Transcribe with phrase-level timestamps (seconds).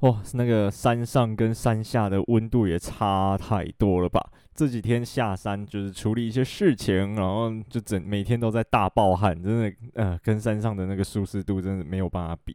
[0.00, 4.20] 哇，那个山上跟山下的温度也差太多了吧？
[4.54, 12.54] 这几天下山就是处理一些事情，然后就整每天都在大爆汗，真的，呃，跟山上的那个舒适度真的没有办法比。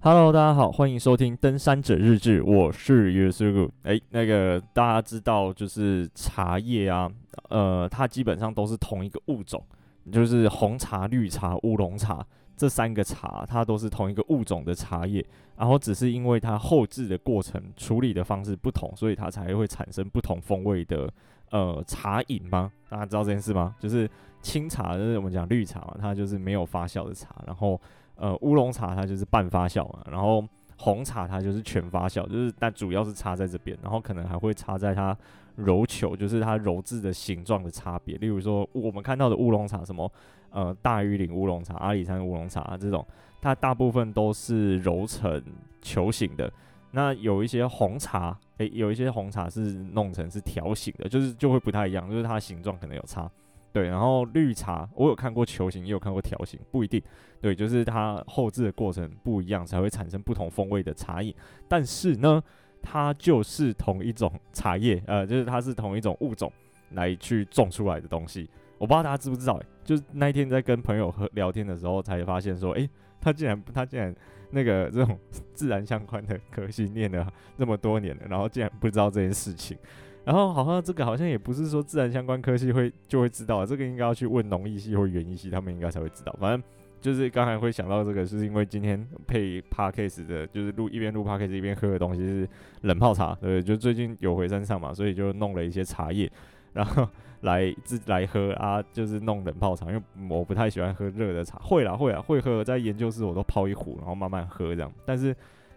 [0.00, 3.70] Hello，大家好，欢迎收听《登山者日志》，我是 Yusuke。
[3.84, 7.08] 哎，那个大家知道，就是茶叶啊，
[7.50, 9.64] 呃，它基本上都是同一个物种。
[10.10, 12.24] 就是红茶、绿茶、乌龙茶
[12.56, 15.24] 这三个茶，它都是同一个物种的茶叶，
[15.56, 21.10] 然后只是因为它后制的过程、处理的方式不同，所以它才会产生不同风味的
[21.50, 22.70] 呃茶饮吗？
[22.88, 23.74] 大家知道这件事吗？
[23.78, 24.08] 就是
[24.42, 27.80] 清茶，就是我们讲绿茶嘛，它就是没有发酵的茶，然后
[28.16, 30.44] 呃乌龙茶它就是半发酵嘛，然后
[30.76, 35.16] 红茶它就是全发酵，就是但主要是差在这边，然后可能还会差在它。
[35.64, 40.10] 揉球就是它揉制的形状的差别，例如说我们看到的乌龙茶，什么
[40.50, 43.06] 呃大禹岭乌龙茶、阿里山乌龙茶、啊、这种，
[43.40, 45.42] 它大部分都是揉成
[45.80, 46.52] 球形的。
[46.92, 53.30] 那有一些红茶，诶、有一些红茶是弄成是条形的，就是就会不太一样，就是它的形状可能有差。
[53.72, 57.00] 对，然后绿茶我有看过球形，也有看过条形，不一定。
[57.40, 61.34] 对，就是它后制的过程不一样，才会产生不同风味的差异。
[61.68, 62.42] 但是呢。
[62.82, 66.52] 它就是同一种茶叶，呃，就是它是同一种物种
[66.92, 68.48] 来去种出来的东西。
[68.78, 74.14] 我不知道大家知不知道，就是那一天在跟朋友和聊天的时候，才发现说，诶、欸，他竟然他竟然
[74.50, 75.18] 那个这种
[75.52, 79.76] 自然相关的科系念了这么多年了，然后竟然不知道这件事情。
[80.24, 86.34] 然后好像这个好像也不是说自然相关科系会就会知道，这个应该要去问农艺系或园艺系，他们应该才会知道。
[86.40, 86.62] 反正。
[87.00, 92.48] 就是刚才会想到这个，是因为今天配 Podcast 的，就是录一边录 Podcast 一边喝的东西是
[92.82, 96.30] 冷泡茶，对，就最近有回山上嘛，所以就弄了一些茶叶，
[96.74, 97.08] 然后
[97.40, 105.34] 来自来喝啊，就是弄冷泡茶，因为我不太喜欢喝热的茶，会啦会啦会喝，在研究室我都泡一壶，然后慢慢喝这样，但是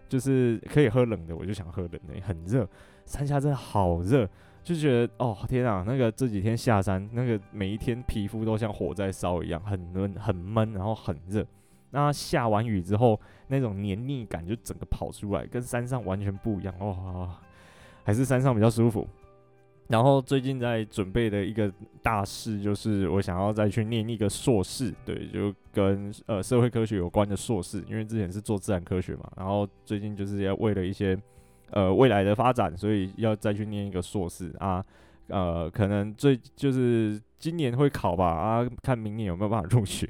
[0.08, 2.68] 就是可以喝冷的，我就想喝冷的，很热，
[3.06, 4.28] 山下真的好热。
[4.64, 11.46] 就觉得哦天啊，那个这几天下山，那个每一天皮肤都像火在烧一样，很闷很闷，然后很热。
[11.90, 17.30] 那下完雨之后，那种黏腻感就整个跑出来，跟山上完全不一样哦，
[18.04, 19.06] 还是山上比较舒服。
[19.86, 21.70] 然后最近在准备的一个
[22.02, 31.14] 大事，就是我想要再去念一个硕士，对，就跟呃社会科学有关的硕士，因为之前是做自然科学嘛，然后最近就是要为了一些。
[31.74, 34.80] 呃，未来的发展，所以要再去念一个硕士啊，
[35.26, 40.08] 呃，可能最就是今年会考吧啊，看明年有没有办法入学，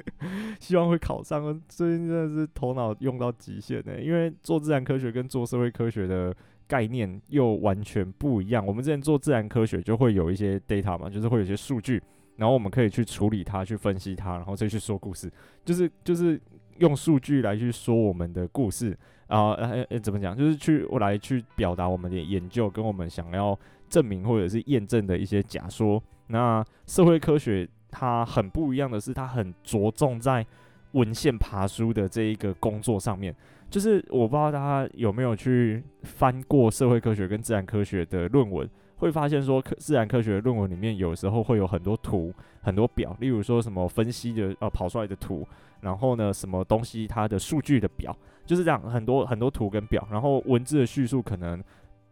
[0.58, 1.60] 希望会考上。
[1.68, 6.34] 最近真的是头脑用到极限呢，因为做自然科学跟做社会科学的
[6.66, 8.66] 概念又完全不一样。
[8.66, 12.02] 我们之前做自然科学就会有一些 data 嘛，就是会有些数据，
[12.36, 15.30] 然后我们可以去处理它，去分析它，然后再去说故事，
[15.62, 16.40] 就是就是
[16.82, 18.98] 用数据来去说我们的故事。
[19.28, 20.36] 啊，呃、欸，怎么讲？
[20.36, 26.02] 就是去我来去表达我们的研究，跟我们想要证明或者是验证的一些假说。
[26.26, 30.44] 那社会科学它很不一样的是，它很着重在
[30.90, 33.34] 文献爬书的这一个工作上面。
[33.70, 38.68] 就是我不知道大家有没有去翻过社会科学跟自然科学的论文，
[39.02, 45.44] 会发现说，科自然科学论文里面有时候会有很多图、很多表，例如说什么分析的呃跑出来的图，
[45.80, 48.16] 然后呢，什么东西它的数据的表。
[48.46, 51.60] 就是这样，很多很多图跟表，然后文字的叙述可能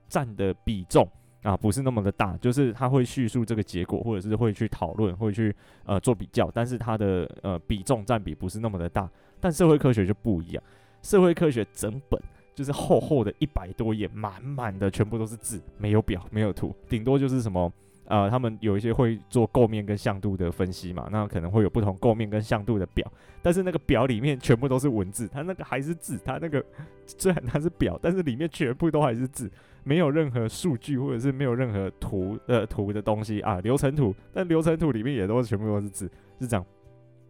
[0.08, 1.08] 占的比重
[1.42, 9.08] 啊不是那么的大，就是它会叙述这个结果，或者是会去讨论，会去呃做比较，但是它的呃比重占比不是那么的大。
[9.38, 10.62] 但社会科学就不一样，
[11.02, 12.20] 社会科学整本
[12.60, 17.72] 就是厚厚的一百多页，满满的全部都是字，没有表，没有图，顶多就是什么。
[18.04, 23.10] 呃，他们有一些会做构面跟像度的分析嘛，那可能会有不同构面跟像度的表，
[23.40, 26.62] 但是那个表里面全部都是文字，它那个还是字，它那个
[27.06, 29.48] 虽然它是表，但是里面全部都还是字，
[29.84, 36.10] 没有任何数据或者是没有任何图呃图的东西啊，流程图，但流程图里面也都是全部都是字，
[36.40, 36.66] 是这样。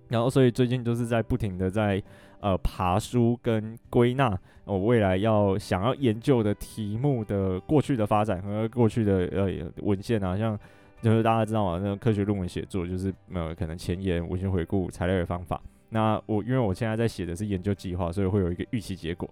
[0.08, 2.02] 然后，所以最近就是在不停的在
[2.40, 9.50] 呃爬书跟归纳我未来要想要研究的题目的过去的发展和过去的呃
[9.82, 10.58] 文献啊，像
[11.02, 15.60] 就是大家知道嘛，那个科学论文写作就是呃可能前言、文献回顾、材料的方法。
[15.88, 19.28] 那我因为我现在在写的是研究计划，所以会有一个预期结果。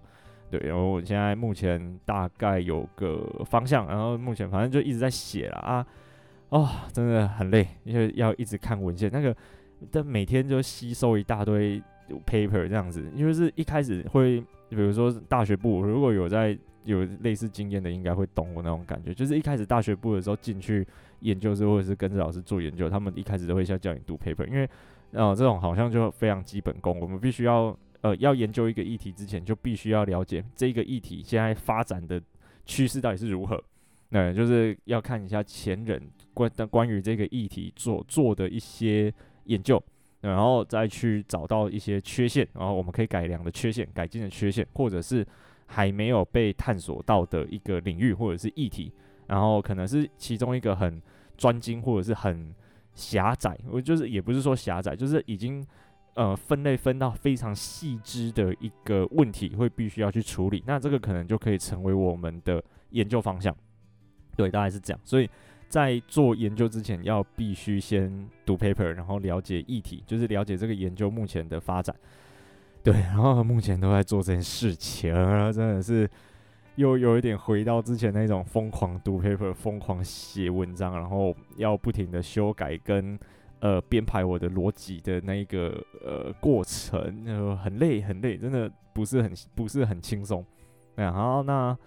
[0.51, 5.85] 对，然后我现在目前大概有个方向，然后目前反正就一直在写了啊，
[6.49, 9.35] 哦，真的很累，因为要一直看文献那个。
[9.89, 11.81] 但每天就吸收一大堆
[12.25, 14.39] paper 这样子，因为是一开始会，
[14.69, 19.13] 比如说大学部，如果有在有类似经验的，应该会懂我那种感觉。
[19.13, 20.85] 就是一开始大学部的时候进去
[21.19, 24.67] 研究室，或者是跟着老师做研究，他们一开始都会先叫你读 paper，因为
[25.11, 32.21] 呃，这种好像就非常基本功，我们必须要呃要研究一个议题之前，就必须要了解这个议题现在发展的
[32.65, 33.61] 趋势到底是如何。
[34.11, 36.01] 那就是要看一下前人
[36.33, 39.13] 关的关于这个议题做做的一些
[39.43, 39.81] 研究，
[40.21, 45.25] 然后再去找到一些缺陷，然后我们可以改良的缺陷、改进的缺陷，或者是
[45.67, 48.91] 还没有被探索到的一个领域或者是议题，
[49.27, 51.01] 然后可能是其中一个很
[51.37, 52.53] 专精或者是很
[52.93, 55.65] 狭窄，我就是也不是说狭窄，就是已经
[56.15, 63.55] 呃分类分到非常细致的一个问题，会必须要去处理，那这个可能就可以成为我们的研究方向。
[64.35, 64.99] 对，大概是这样。
[65.03, 65.29] 所以
[65.69, 71.95] 在做研究之前，要必须先读 paper，然后了解议题，就是了解这个研究目前的发展。
[72.83, 75.13] 对，然后目前都在做这件事情，
[75.53, 76.09] 真的是
[76.75, 83.17] 又有一点回到之前那种疯狂读 paper、疯狂写文章，然后要不停的修改跟
[83.59, 90.43] 呃编排我的逻辑的那一个呃过程，呃，很累很累，真的不是很不是很轻松。
[90.95, 91.77] 然后那。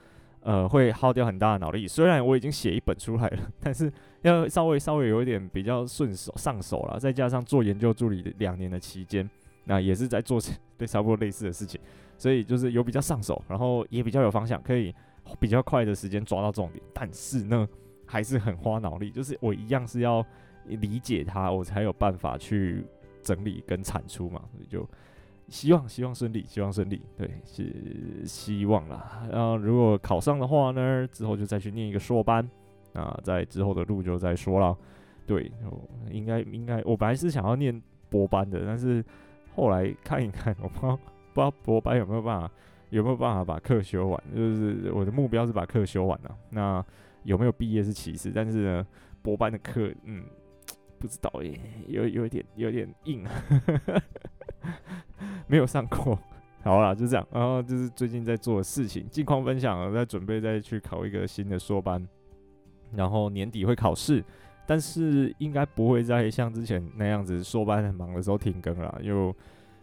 [0.43, 1.87] 呃，会耗掉很大的脑力。
[1.87, 3.91] 虽然我已经写一本出来了，但是
[4.23, 6.99] 要稍微稍微有一点比较顺手上手了。
[6.99, 9.29] 再加上做研究助理两年的期间，
[9.65, 10.41] 那也是在做
[10.77, 11.81] 对差不多类似的事情，
[12.19, 14.93] 所以就是有比较上手，然后也比较有方向，可以
[15.39, 16.83] 比较快的时间抓到重点。
[16.93, 17.69] 但是呢，
[18.05, 20.27] 还是很花脑力，就是我一样是要
[20.67, 22.85] 理解它，我才有办法去
[23.23, 24.89] 整理跟产出嘛，所以就。
[25.53, 29.29] 希望希望顺利，希望顺利，对，是希望啦。
[29.31, 32.49] 然后如果考上的话呢，之后就再去念一个硕班，
[32.95, 34.75] 啊，在之后的路就再说了。
[35.27, 35.53] 对，
[36.11, 39.05] 应该应该，我本来是想要念博班的，但是
[39.55, 42.51] 后来看一看，我不知道不知道博班有没有办法，
[42.89, 44.23] 有没有办法把课修完。
[44.35, 46.85] 就是我的目标是把课修完了，那
[47.25, 48.87] 有没有毕业是其次，但是呢，
[49.21, 50.25] 博班的课，嗯，
[51.03, 51.59] 不知道耶，
[51.89, 53.27] 有有一点有点硬。
[55.49, 56.17] 没有上过，
[56.63, 57.27] 好啦，就这样。
[57.33, 62.07] 然后就是最近在做的事情，近况分享，在准备再去考一个新的硕班，
[62.95, 64.25] 然后年底会考试，
[64.65, 69.35] 但是应该不会再像之前那样子硕班很忙的时候停更了，又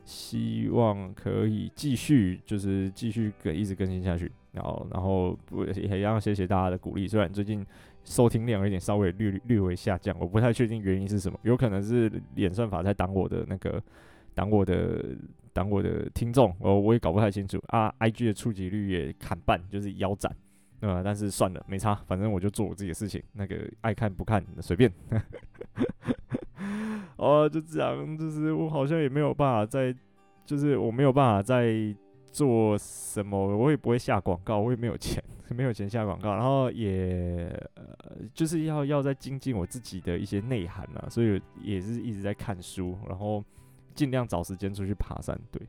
[0.06, 4.32] 希望可以继续，就是继续更一直更新下去。
[4.54, 7.64] 然后，然后不也要谢谢大家的鼓励，虽然最近
[8.04, 13.82] 收听量有点稍微略略微下降，我不太确定原因是什么，有可能是演算法在挡我的那个。
[14.36, 15.18] 挡我的
[15.52, 17.94] 挡我的听众，哦，我也搞不太清楚啊。
[18.00, 20.34] IG 的触及率也砍半，就是腰斩，
[20.80, 21.02] 对吧？
[21.04, 23.22] 但是算了，没差，反正我就做我自己的事情。
[23.34, 24.90] 那个爱看不看随便。
[27.18, 29.94] 哦，就这样，就是我好像也没有办法再，
[30.46, 31.94] 就是我没有办法再
[32.32, 35.19] 做什么，我也不会下广告，我也没有钱，
[35.54, 37.84] 没有钱下广告，然后也呃，
[38.34, 43.44] 就是要要再精进我自己的一些内涵啊，所以也是一直在看书，然后。
[43.96, 45.38] 尽量找时间出去爬山。
[45.52, 45.62] 对，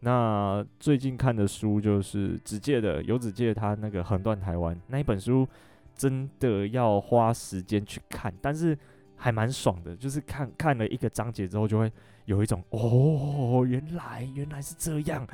[0.00, 5.46] 那最近看的书就是子介的，游子介他那个横断台湾那一本书，
[5.94, 8.76] 真的要花时间去看，但是
[9.14, 9.94] 还蛮爽的。
[9.94, 11.92] 就是看看了一个章节之后，就会
[12.24, 15.24] 有一种哦，原来原来是这样，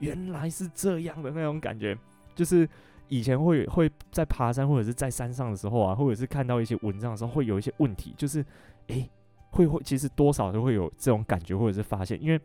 [0.00, 1.96] 原来是这样的那种感觉。
[2.34, 2.68] 就是
[3.08, 8.44] 以前会会在爬山或者是在山上的时候啊，或者是看到一些文章的时候，会有一些问题，就是
[8.88, 9.10] 诶。
[9.52, 12.38] 会会，其实多少都会有这种感觉或者是发现，因为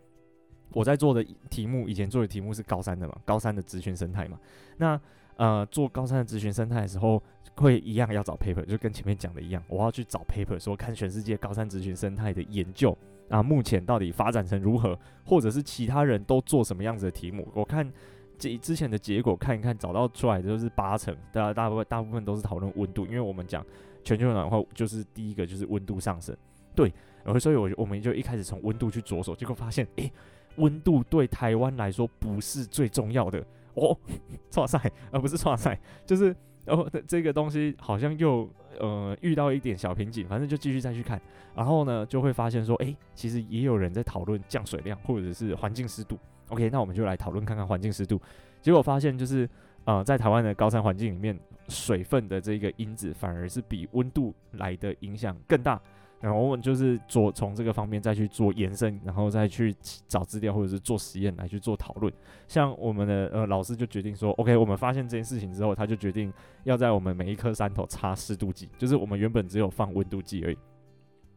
[0.71, 4.39] 我在做的题目，以前做的题目是高山的嘛，高山的质群生态嘛。
[4.77, 4.97] 那
[5.36, 7.21] 呃，做高山的质群生态的时候，
[7.55, 12.97] 会一样要找 paper，就跟前面讲的一样，我要去找 paper，说看全世界高山质群生态的研究
[13.27, 17.45] 啊，目前到底发展成如何，或者是其他人都做什么样子的题目。
[17.53, 17.91] 我看
[18.41, 23.63] 这之前的结果看一看，找到出来的就是八成，大家大部分大部分都是讨论温度，因为我们讲
[24.03, 26.36] 全球暖化就是第一个就是温度上升。
[26.74, 26.91] 对，
[27.24, 30.12] 然后所以我我们就一开始从温度去着手，结果发现，诶，
[30.55, 33.45] 温度对台湾来说不是最重要的。
[33.75, 33.95] 哦，
[34.50, 41.21] 错赛，而、不是错赛，就是哦，这个东西好像又呃遇到一点小瓶颈，反正就继续再去看，
[41.53, 46.17] 然后呢就会发现说，诶，其实也有人在讨论降水量或者是环境湿度。
[46.51, 48.22] ，OK，那我们就来讨论看看环境湿度，
[48.62, 49.50] 结果发现就是
[49.86, 55.81] 呃在台湾的高山环境里面，水分的这个因子反而是比温度来的影响更大。
[56.20, 59.75] 然后我们就是做从这个方面再去做延伸，然后再去
[60.08, 62.13] 找资料或者是做实验来去做讨论。
[62.48, 66.31] 像我们的呃老师就决定说，OK，我们发现这件事情之后，他就决定
[66.63, 70.58] 要在我们每一颗山头插湿度计，就是我们原本只有放温度计而已。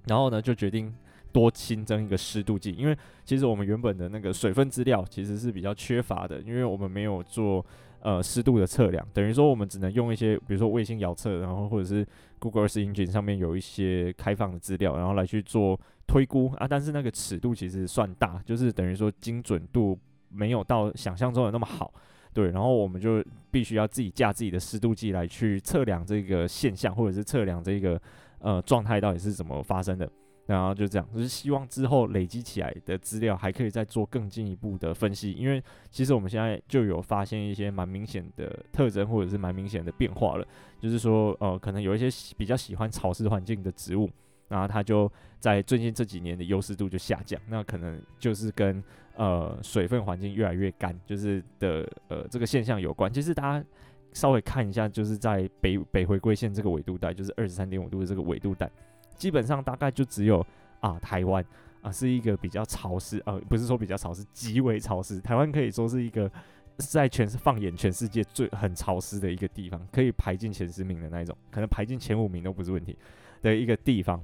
[0.06, 0.94] 然后呢，就决定
[1.34, 7.66] 多新增一个湿度计，因为其实我们原本的那个水分资料其实是比较缺乏的，因为我们没有做
[8.02, 12.06] 呃湿度的测量，等于说我们只能用一些，比如说卫星遥测，然后或者是
[12.38, 19.98] Google Earth Engine 上面有一些开放的资料，然后来去做推估啊，但是那个尺度其实算大，就是等于说精准度
[20.28, 21.92] 没有到想象中的那么好。
[22.32, 28.00] 对，然后我们就必须要自己架自己的湿度计来去测量这个现象，或者是测量这个
[28.38, 30.08] 呃状态到底是怎么发生的。
[30.46, 40.46] 然后就这样，就是希望之后累积起来的资料还可以再做更进一步的分析，因为其实我们现在就有发现一些蛮明显的特征，或者是蛮明显的变化了。
[40.78, 44.10] 就是说，呃，可能有一些比较喜欢潮湿环境的植物，
[44.48, 45.10] 然后它就
[45.40, 48.84] 在最近这几年的优势度就下降，那可能就是跟
[49.16, 53.10] 呃水分环境越来越干，就是的呃这个现象有关。
[53.10, 53.66] 其实大家
[54.12, 58.70] 稍微看一下，就是在北北回归线这个纬度带，就是二十三点五度的这个纬度带。
[59.16, 60.44] 基本上大概就只有
[60.80, 61.44] 啊台湾
[61.82, 65.20] 啊是一个比较潮湿，呃不是说比较潮湿，极为潮湿。
[65.20, 66.30] 台湾可以说是一个
[66.76, 72.96] 在全是放眼全世界最很潮湿的一个地方，可以排进前十名的那一种，可能排进前五名都不是问题
[73.40, 74.22] 的一个地方。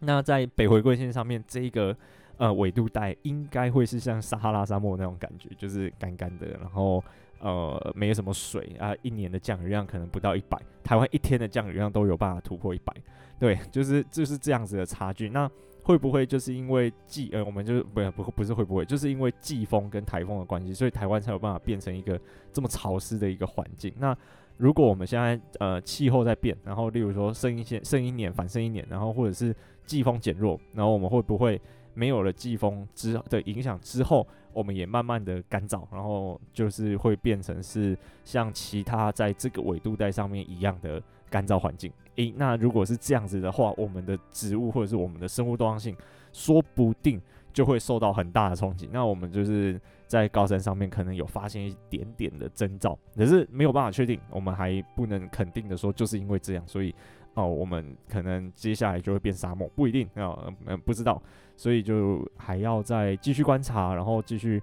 [0.00, 1.96] 那在北回归线上面，这一个
[2.36, 7.02] 呃纬度带应该会是像撒哈拉沙漠那种感觉，就是干干的，然后。
[7.42, 12.94] 呃，没有什么水啊，一年的降雨量可能不到一百，台湾一天的降雨量都有办法突破一百，
[13.36, 15.28] 对，就是就是这样子的差距。
[15.28, 15.50] 那
[15.82, 22.16] 会不会就是因为季呃，我们就不不不是会不会，就是因为季风跟台风的关系，所以台湾才有办法变成一个
[22.52, 23.92] 这么潮湿的一个环境？
[23.98, 24.16] 那
[24.56, 29.52] 如果我们现在呃气候在变，然后例如说剩一些剩一年反剩一年，然后或者是
[29.84, 31.60] 季风减弱，然后我们会不会
[31.92, 34.24] 没有了季风之的影响之后？
[34.52, 41.92] 我们也慢慢的干燥，然后就是会变成是像其他在这个纬度带上面一样的干燥环境。
[42.16, 45.96] 诶，那如果是这样子的话，我们的植物或者是我们的生物多样性，
[46.32, 47.20] 说不定
[47.52, 48.88] 就会受到很大的冲击。
[48.92, 56.94] 那我们就是在高山上面可能有发现一点点的征兆，可是没有办法确定，我们还不能肯定的说，就是因为这样，所以
[57.32, 61.20] 哦，我们可能接下来就会变沙漠，不一定啊，嗯、呃，不知道。
[61.56, 64.62] 所以就还要再继续观察，然后继续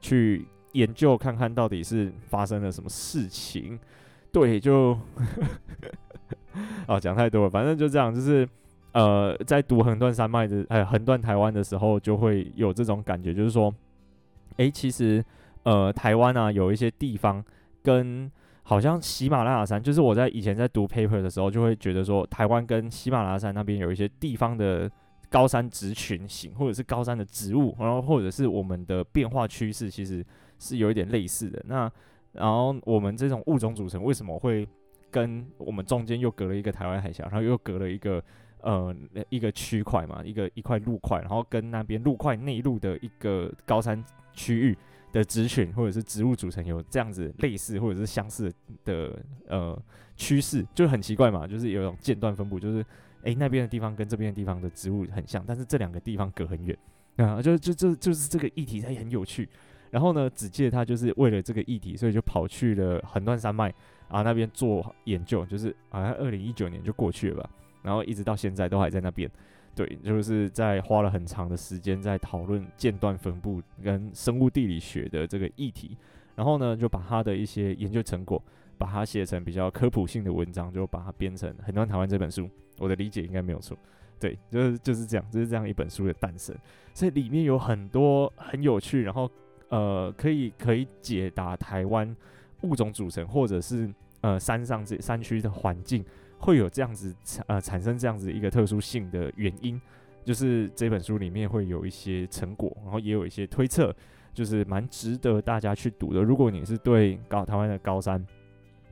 [0.00, 3.78] 去研究，看看到底是发生了什么事情。
[4.30, 4.98] 对，就
[6.86, 8.48] 啊 讲太多了，反正就这样，就是
[8.92, 13.74] 呃，在读横断山脉的，哎，横断台湾的时候，就会有这种感觉，就是说，
[14.56, 15.24] 哎，其实
[15.64, 17.44] 呃，台湾啊，有一些地方
[17.82, 18.30] 跟
[18.62, 24.90] 好像喜马拉雅山，就是我在以前在读 paper 的时候，就会觉得说，台湾跟喜马拉雅山那边有一些地方的。
[25.30, 30.24] 高山植群型，或者是高山的植物，然后或者是我们的变化趋势，其实
[30.58, 31.62] 是有一点类似的。
[31.66, 31.90] 那
[32.32, 34.66] 然后我们这种物种组成，为什么会
[35.10, 38.22] 跟我们中间又隔了一个台湾海峡，然后又隔了一个
[38.62, 38.94] 呃
[39.28, 44.76] 一个区块嘛，一个一块陆块，然后跟那边陆块内陆的一个高山区域
[45.12, 48.50] 的植群或者是植物组成有这样子类似或者是相似
[48.84, 49.78] 的呃
[50.16, 52.82] 趋势，就很奇怪嘛，就是有一种间断分布，就是。
[53.28, 56.76] 诶，那边的地方跟这边的地方的植物很像，但是这两个地方隔很远
[57.16, 59.46] 啊，就就就就是这个议题它也很有趣。
[59.90, 63.72] 然后呢，子介他就是为了这个议题，所以就跑去了横断山脉
[64.08, 67.50] 啊那边做研究，就是好像二零一九年就过去了吧，
[67.82, 69.30] 然后一直到现在都还在那边。
[69.74, 75.96] 对，就是在花了很长的时间在讨论间断分布跟生物地理学的这个议题，
[76.34, 78.42] 然后呢，就把他的一些研究成果，
[78.76, 82.48] 把它写成比较科普性的文章，就把它编成《横断台湾》这本书。
[82.78, 83.76] 我的理解应该没有错，
[84.18, 86.56] 对，就是就是这样，就是这样一本书的诞生。
[86.94, 89.30] 所以里面有很多很有趣，然后
[89.68, 92.16] 呃，可以可以解答台湾
[92.62, 93.88] 物种组成，或者是
[94.20, 96.04] 呃山上这山区的环境
[96.38, 97.14] 会有这样子
[97.46, 99.80] 呃产生这样子一个特殊性的原因，
[100.24, 103.94] 就是这本书里面会有一些成果，然后也有一些推测，
[104.34, 106.22] 就是蛮值得大家去读的。
[106.22, 108.24] 如果你是对高台湾的高山，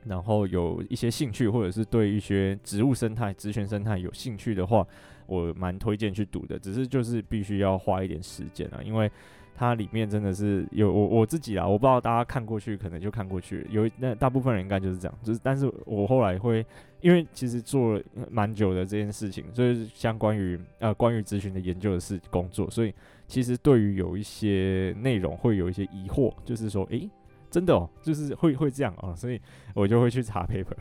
[0.07, 4.85] 然后有一些兴趣，或者是对一些植物生态、植群生态有兴趣的话，
[5.25, 6.57] 我蛮推荐去读的。
[6.57, 9.11] 只是就是必须要花一点时间啊，因为
[9.55, 15.17] 它里面真的是有我我自己啊，我不知道大家看过去可能就看过去，有那大部分人应该就是这样。
[15.23, 16.65] 就是但是我后来会，
[17.01, 22.93] 因为其实做了蛮久的这件事情，就是相关于呃关于植群的研究的事工作，所以
[23.27, 27.09] 其实对于有一些内容会有一些疑惑，就是说，诶。
[27.49, 29.41] 真的哦，就是会会这样啊，所以
[29.73, 30.75] 我就会去查 paper，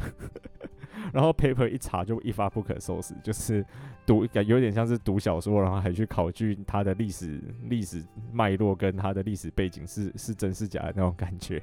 [1.13, 3.65] 然后 paper 一查就一发不可收拾，就是
[4.05, 11.63] 读感有点像是读小说，然后还去考据它的历史历史脉络跟它的历史背景是是真是假的那种感觉，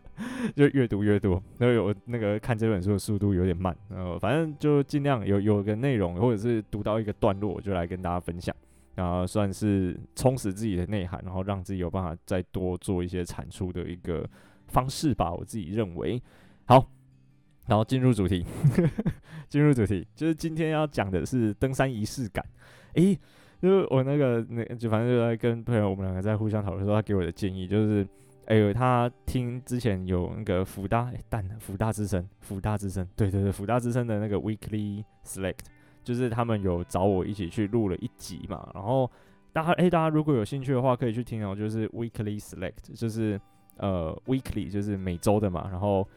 [0.56, 8.54] 就越读越多，然后有那个看这本书的速度有点慢，然后反正就尽量有有个内容或者是读到一个段落，我就来跟大家分享。
[8.98, 14.28] 然后算是充实自己的内涵，然后让自己有办法再多做一些产出的一个
[14.66, 16.20] 方式吧，我自己认为。
[16.66, 16.84] 好，
[17.68, 18.44] 然后进入主题，
[19.48, 22.44] 进入主题，就是今天要讲的是登山仪式感。
[22.94, 23.16] 诶，
[23.62, 28.04] 就是我那个那就反正就在跟朋友我们两个在互相讨论说，他给我的建议就是。
[28.48, 35.58] 哎呦，他听之前有那个福大哎，蛋辅大之声，福大之声，对对对，福大之声的那个 Weekly Select，
[36.08, 38.66] 就是他们有找我一起去录了一集嘛。
[38.72, 39.10] 然后
[39.52, 41.54] 大家哎，大家如果有兴趣的话，可以去听哦。
[41.54, 43.38] 就是 Weekly Select，就是
[43.76, 45.68] 呃 Weekly 就是每周的嘛。
[45.70, 46.08] 然后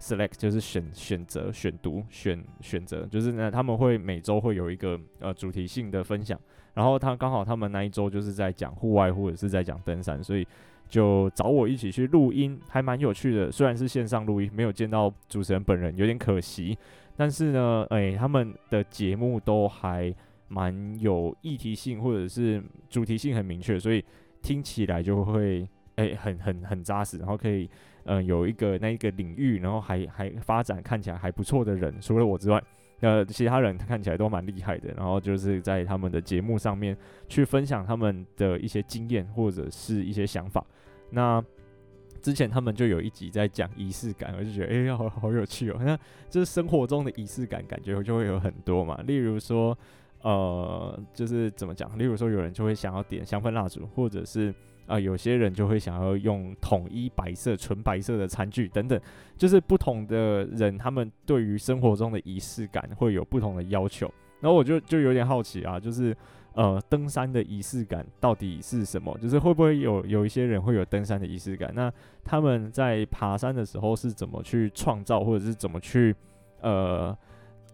[0.00, 6.36] Select 就是选选择、选读、选选择，就是呢他们会每周会有一个呃主题性的分享。
[6.74, 10.44] 然后他刚好他们那一周就是在讲户外或者是在讲登山，所以。
[10.88, 13.50] 就找我一起去录音，还蛮有趣的。
[13.50, 16.78] 虽然是线上录音，没有见到主持人本人，有点可惜。
[17.16, 20.14] 但是呢，哎、欸，他们的节目都还
[20.48, 24.04] 蛮有议题性，或者是主题性很明确，所以
[24.42, 25.62] 听起来就会
[25.96, 27.18] 哎、欸、很很很扎实。
[27.18, 27.68] 然后可以
[28.08, 32.62] 嗯、有一个那一个领域，然后还还发展看起来还不错的人，除了我之外，
[33.00, 34.94] 呃，其他人看起来都蛮厉害的。
[34.96, 36.96] 然后就是在他们的节目上面
[37.28, 40.64] 去分享他们的一些经验或者是一些想法。
[41.10, 41.44] 那
[42.26, 45.76] 之前他们就有一集在讲仪式感，我就觉得哎呀，好好有趣哦。
[45.78, 45.96] 那
[46.28, 49.00] 就是生活中的仪式感，感觉就会有很多嘛。
[49.06, 49.78] 例如说，
[50.22, 51.96] 呃，就是怎么讲？
[51.96, 54.52] 例如说，有人就会想要点香氛蜡烛，或者是
[54.88, 59.00] 啊、有些人就会想要用统一白色、纯白色的餐具等等。
[59.36, 64.12] 就是不同的人，他们对于生活中的仪式感会有不同的要求。
[64.40, 66.12] 然后我就就有点好奇啊，就是。
[66.56, 69.14] 呃，登山的仪式感到底是什么？
[69.18, 71.70] 就是会不会有有一些人会有登山的仪式感？
[71.74, 71.92] 那
[72.24, 76.16] 他们在爬山的时候是怎么去创造，或者是怎么去
[76.62, 77.14] 呃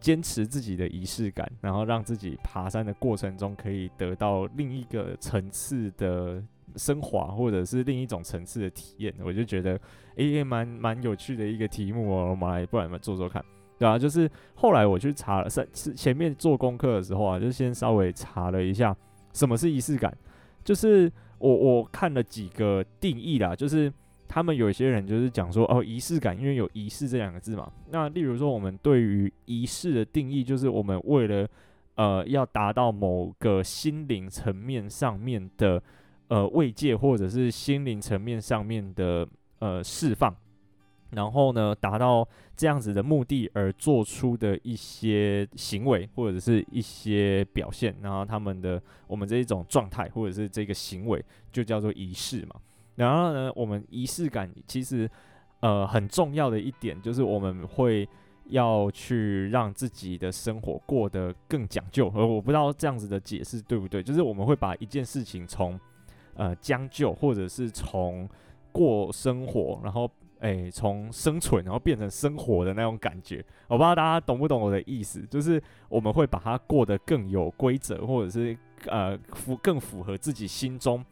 [0.00, 6.42] 坚持自己的仪式感，然后让自己爬山的过程中可以得到另一个层次的
[6.74, 9.14] 升华，或者是另一种层次的体验？
[9.24, 9.78] 我就觉得，
[10.16, 13.44] 诶，蛮蛮有趣的一个题目哦，我们来，不然我们做做看。
[13.78, 18.96] 对啊，就是后来我去查了，是是前面做功课的时候啊，就先稍微查了一下
[19.32, 20.16] 什么是仪式感。
[20.64, 23.92] 就是我我看了几个定义啦，就是
[24.28, 27.68] 他们有些人就是讲说哦，仪式感，因为有仪式这两个字嘛。
[27.90, 31.48] 那例如说，我们对于仪式的定义，就是我们为了
[31.96, 35.82] 呃要达到某个心灵层面上面的
[36.28, 39.26] 呃慰藉，或者是心灵层面上面的
[39.58, 40.32] 呃释放。
[41.12, 51.22] 然后呢，达到这样子的目的而做出的一些行为或者是一些表现，然后他们的我们这一种状态或者是这个行为
[51.52, 52.56] 就叫做仪式嘛。
[52.94, 55.06] 然后呢，我们仪式感其实
[55.60, 58.08] 呃很重要的一点就是我们会
[58.46, 62.10] 要去让自己的生活过得更讲究。
[62.16, 65.78] 而我不知道这样子的解释对不对，就是我们会把一件事情从
[66.36, 68.26] 呃将就或者是从
[68.72, 70.10] 过生活，然后。
[70.42, 81.04] 诶，从生存然后变成生活的那种感觉，我不知道大家懂不懂我的意思，就是我们会把它过得更有规则，或者是呃符更符合自己心中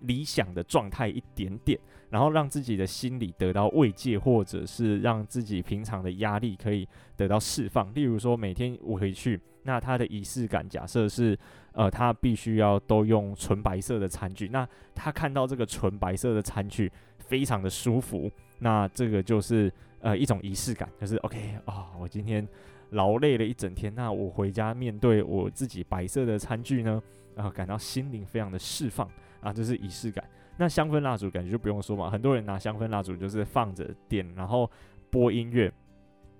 [0.00, 7.92] 理想的状态一点点，然后让自己的心理得到慰藉，或者是让自己平常的压力可以得到释放。
[7.94, 11.38] 例如说，每天我回去，那他的仪式感假设是
[11.72, 16.90] 呃他必须要都用纯白色的餐具，那他看到这个纯白色的餐具
[17.28, 18.30] 非常的舒服。
[18.58, 22.46] 那这个就是呃一种仪式感，就是 OK 啊、我今天
[22.90, 27.00] 劳累了一整天，那我回家面对我自己白色的餐具呢，
[27.36, 29.08] 然后感到心灵非常的释放
[29.40, 30.24] 啊，这是仪式感。
[30.56, 34.68] 那香氛蜡烛感觉就不用说嘛，很多人拿香氛蜡烛就是放着点，然后
[35.10, 35.72] 播音乐。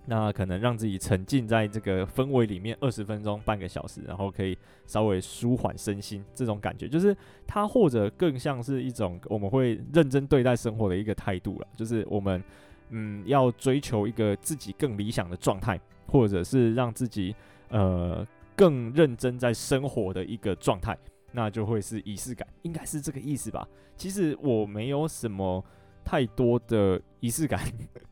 [0.05, 4.57] 那可能让自己沉浸在这个氛围里面二十分钟、半个小时，然后可以
[4.87, 12.43] 稍微舒缓身心，这种感觉就是它或者更像是一种我们会认真对待生活的一个态度了，就是我们
[12.89, 17.35] 嗯要追求一个自己更理想的状态，或者是让自己
[17.69, 20.97] 呃更认真在生活的一个状态，
[21.31, 23.67] 那就会是仪式感，应该是这个意思吧？
[23.95, 25.63] 其实我没有什么
[26.03, 27.61] 太多的仪式感，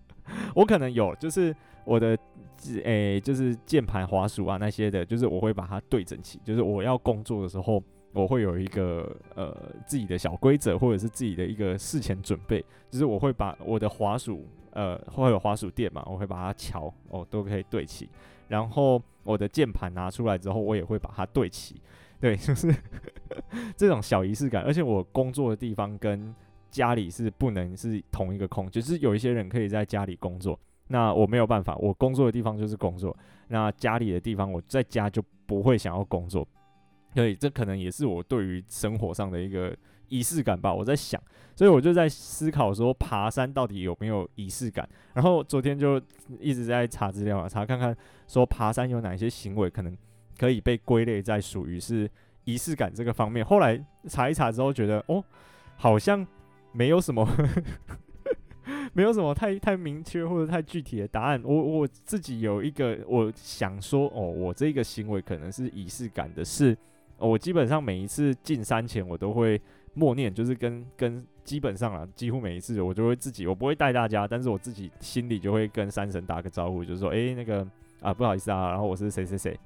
[0.54, 1.56] 我可能有，就是。
[1.88, 2.18] 我的，
[2.84, 6.38] 诶、就是键盘、滑鼠啊那些的，就是我会把它对整齐。
[6.44, 12.62] 就是我要工作的时候，我会有一个呃自己的小规则，或者是自己的一个事前准备。
[12.90, 18.10] 就是我会把我的滑鼠，呃，会有滑鼠垫嘛，我会把它乔哦，都可以对齐。
[18.50, 21.82] 然后我的键盘拿出来之后，我也会把它对齐。
[22.20, 22.70] 对， 就是
[23.78, 24.62] 这种小仪式感。
[24.64, 26.36] 而且我工作的地方跟
[26.70, 30.60] 家里是不能是同一个空，就是有一些人可以在家里工作。
[30.88, 33.16] 那我没有办法，我工作的地方就是工作，
[33.50, 36.48] 那家里的地方我在家就不会想要工作，
[37.14, 39.76] 所以这可能也是我对于生活上的一个
[40.08, 40.74] 仪式感吧。
[40.74, 41.22] 我在想，
[41.56, 44.88] 所以我就在思考说，爬山到底有没有仪式感？
[45.14, 46.02] 然后昨天就
[46.40, 47.96] 一直在查资料啊，查看看
[48.28, 49.98] 说爬山有哪些行为可能
[50.38, 52.10] 可以被归类在属于是
[52.46, 53.46] 仪式感这个方面。
[53.46, 55.24] 后来查一查之后，觉得哦，
[55.76, 56.26] 好像
[56.72, 57.28] 没有什么。
[58.94, 61.42] 没有什么太太明确或者太具体的答案。
[61.44, 66.78] 我我自己有一个，我想说，哦，我这个行为可能是仪式感的是，
[67.18, 69.62] 我基本上每一次进山前，我都会
[69.94, 77.66] 默念，就是跟跟基本上啊，几乎每一次我就会自己，我不会带大家，但是我自己心里就会跟山神打个招呼，就是说，诶，那个
[78.02, 79.60] 啊，不好意思啊，然后我是谁谁谁，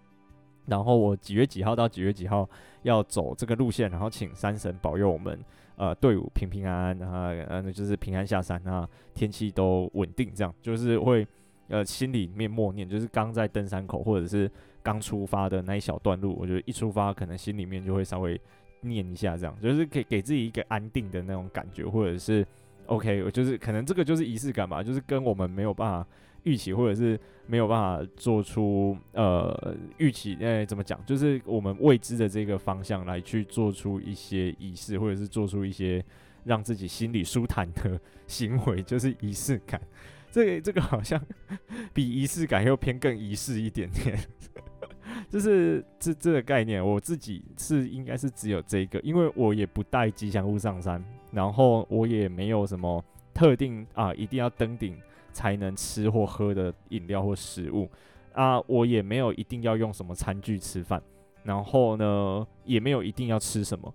[0.66, 2.50] 然后我几月几号到几月几号
[2.84, 5.40] 要走这个路线，然后请山神保佑我们。
[5.76, 11.26] 呃，队伍平平安安，然后呃，就是平安下山，啊天气都稳定，这样就是会
[11.68, 14.50] 呃心里面默念，就是刚在登山口或者是
[14.84, 18.40] 刚出发的那一小段路，我觉得一出发可能心里面就会稍微
[18.82, 22.46] 念一下，这样就是给给自己一个安定的那种感觉，或者是
[22.86, 26.08] OK，我就是可能这个就是仪式感吧，就是跟我们没有办法。
[26.44, 31.00] 预期或者是没有办法做出呃预期，哎、怎么讲？
[31.06, 36.04] 就是我们未知的这个方向来去做出一些仪式，或者是做出一些
[36.44, 39.80] 让自己心里舒坦的行为，就是仪式感。
[40.32, 41.22] 这个这个好像
[41.94, 44.18] 比仪式感又偏更仪式一点点。
[45.30, 54.98] 就是这这个概念，我自己是应该是只有这个，因为我也不带吉祥物上山，然后我也没有什么特定啊，一定要登顶。
[55.32, 57.90] 才能吃或喝的饮料或食物
[58.34, 61.02] 啊，我也没有一定要用什么餐具吃饭，
[61.44, 63.94] 然后呢，也没有一定要吃什么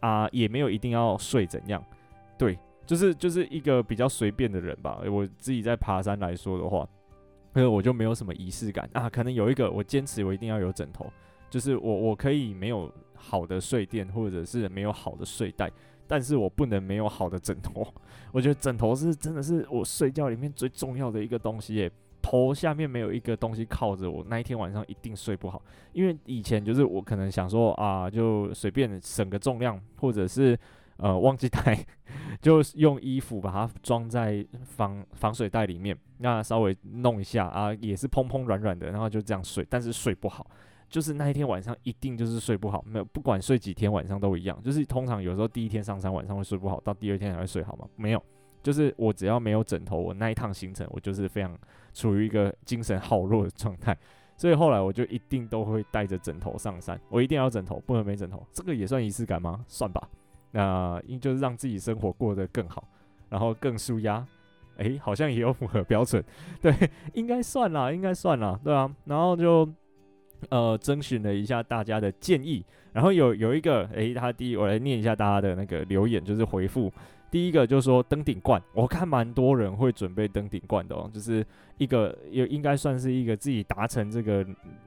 [0.00, 1.84] 啊，也没有一定要睡怎样，
[2.36, 5.00] 对，就是就是一个比较随便的人吧。
[5.10, 6.88] 我自己在爬山来说的话，
[7.54, 11.06] 因为我就没有什么仪式感啊，可能有一个我坚持我一定要有枕头，
[11.48, 15.70] 就是我我可以没有好的睡垫或者是没有好的睡袋。
[16.10, 17.86] 但是我不能没有好的枕头，
[18.32, 21.88] 我觉得枕头是真的是我睡觉里面最重要的一个东西耶。
[22.20, 25.62] 头下面没有一个东西靠着我，那一天晚上一定睡不好。
[25.92, 30.58] 因为以前就是我可能想说啊，就随便省个重量，或者是
[30.96, 31.78] 呃忘记带，
[32.42, 40.44] 就用衣服把它装在防防水袋里面，那稍微弄一下啊，也是蓬蓬软软的，然后就这样睡，但是睡不好。
[40.90, 44.60] 就是那一天晚上一定就是睡不好，没有不管睡几天晚上都一样。
[44.62, 47.88] 就是通常有时候第一天上山晚上会睡不好，到第二天才会睡好吗？
[47.94, 48.22] 没有，
[48.60, 51.56] 就是我只要没有枕头，我那一趟行程我就是非常
[51.94, 53.96] 处于一个精神耗弱的状态。
[54.36, 58.44] 所以后来我就一定都会带着枕头上山，我一定要枕头，不能没枕头。
[58.52, 59.64] 这个也算仪式感吗？
[59.68, 60.08] 算吧。
[60.50, 62.82] 那因就是让自己生活过得更好，
[63.28, 64.26] 然后更舒压。
[64.78, 66.24] 诶，好像也有符合标准，
[66.60, 66.74] 对，
[67.12, 68.92] 应该算啦，应该算啦，对啊。
[69.04, 69.68] 然后就。
[70.48, 76.90] 呃，征询了一下大家的建议，然后有有一个，诶、他第一，我来念一下大家的那个留言，就是回复。
[77.30, 81.46] 第一个就是说登顶冠，我看蛮多人会准备登顶冠的哦，就是
[81.78, 84.44] 一个也应该算是一个自己达成这个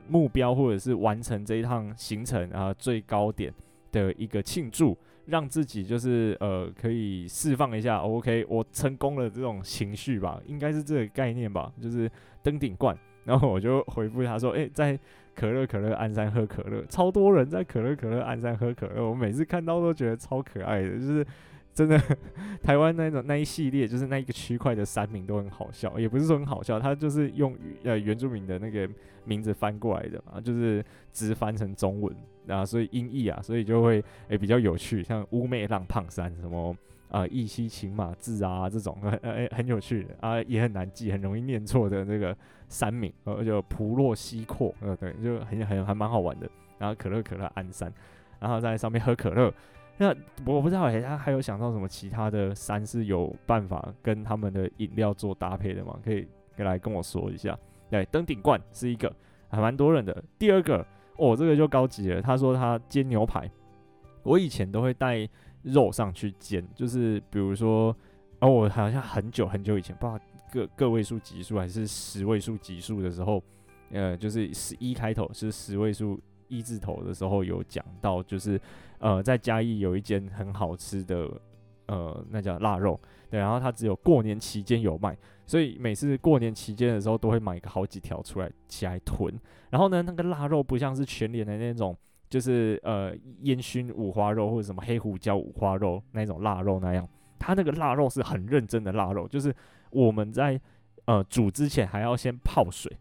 [0.10, 3.54] 目标或者是完成这一趟行程啊最高点
[3.94, 12.12] 的一个庆祝，让自己就是呃可以释放一下，OK，我成功了这种情绪吧，应该是这个概念吧，就是
[12.42, 12.98] 登顶冠。
[13.24, 15.00] 然后我就回复他说，诶、在。
[15.36, 21.26] 可乐可乐鞍山喝可乐，超多人在可乐可乐鞍山喝可乐，我每次看到都觉得超可爱的，就是
[21.74, 22.00] 真的
[22.62, 28.88] 台湾那种那一系列，就是那一个区块的山名都很好笑，也不是说很好笑，它就是用呃原住民的那个
[29.26, 32.16] 名字翻过来的嘛，就是直翻成中文
[32.46, 36.76] 然啊，所以音译啊，所以就会诶、比较有趣，像乌妹浪胖山什么。
[37.10, 42.36] 啊，一溪琴马字啊，这种呃呃 很有趣的啊，也很难记，很容易念错的这个
[42.68, 46.50] 山名，呃就普洛西阔，呃对，就很很还蛮好玩的。
[46.80, 47.94] 然后可乐可乐鞍山，
[48.40, 49.54] 然后在上面喝可乐。
[49.96, 50.08] 那
[50.46, 55.98] 我不知道哎，他还有想到什么其他的山是有办法跟他们的饮料做搭配的吗？
[56.04, 57.58] 可以可以来跟我说一下。
[57.92, 59.16] 对，登顶冠是一个
[59.50, 60.24] 还蛮多人的。
[60.40, 60.84] 第二个
[61.18, 62.22] 哦，这个就高级了。
[62.22, 63.48] 他说他煎牛排，
[64.24, 65.30] 我以前都会带。
[65.64, 67.96] 肉上去煎，就是比如说，
[68.40, 70.20] 哦，我好像很久很久以前，不知道
[70.52, 73.42] 个个位数级数还是十位数级数的时候，
[73.92, 78.60] 呃，就是十一开头是十位数一字头的时候有讲到，就是
[79.00, 81.30] 呃，在嘉义有一间很好吃的，
[81.88, 83.00] 呃，那叫腊肉，
[83.30, 89.34] 对，然后它只有过年期间有卖，所以每次过年期间的时候都会买个好几条出来起来囤，
[89.70, 91.98] 然后呢，那个腊肉不像是全联的那种。
[92.34, 99.56] 就是呃烟熏五花肉或者什么黑胡椒五花肉那种腊肉那样，它那个腊肉是很认真的腊肉，就是
[99.92, 100.60] 我们在
[101.06, 102.92] 呃煮之前还要先泡水，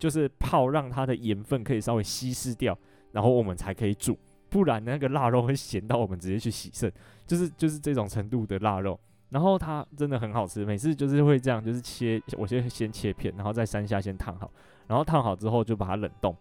[0.00, 2.76] 就是泡让它的盐分可以稍微稀释掉，
[3.12, 4.18] 然后我们才可以煮。
[4.50, 6.92] 不然那个腊肉会咸到我们直接去洗肾，
[7.24, 8.98] 就是就是这种程度的腊肉。
[9.28, 14.50] 然后它真的很好吃，每次就是会这样，就是切，我先先切片，然后在山下先烫好，
[14.88, 16.36] 然后烫好之后就把它冷冻，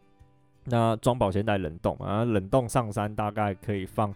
[0.65, 4.13] 那装保鲜袋冷冻，啊冷冻上山大概可以放，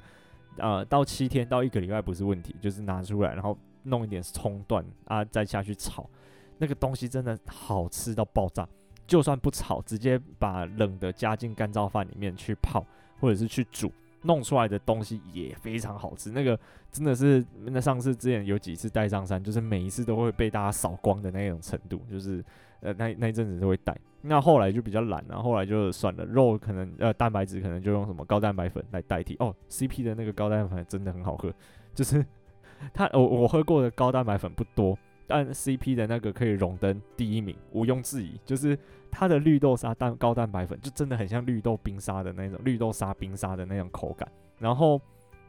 [0.58, 6.10] 呃，到七天到一个礼拜不是问题，就是拿出来，然后弄一点葱段啊，再下去炒，
[6.58, 8.68] 那个东西真的好吃到爆炸，
[9.08, 12.86] 就算不炒，直接把冷的加进干燥饭里面去泡，
[13.20, 13.92] 或者是去煮。
[14.24, 16.60] 弄出来的东西也非常好吃，那个
[16.92, 22.44] 真的是那上次之前有几次带上山，就是每一次都会被大家扫光的那种程度，就是
[22.80, 23.96] 呃那那一阵子都会带，
[24.28, 29.36] 那后来就比较懒，然后后来就算了，肉可能呃蛋白质可能就用什么高蛋白粉来代替。
[29.40, 31.54] 哦，CP 的那个高蛋白粉真的很好喝，
[31.94, 32.26] 就是
[32.94, 38.78] 它我我喝过的高蛋白粉不多，但 CP 的那个可以荣登第一名，毋庸置疑，就是。
[39.18, 45.00] 它的绿豆沙蛋高蛋白粉就真的很像绿豆冰沙的那种绿豆沙冰沙的那种口感，然后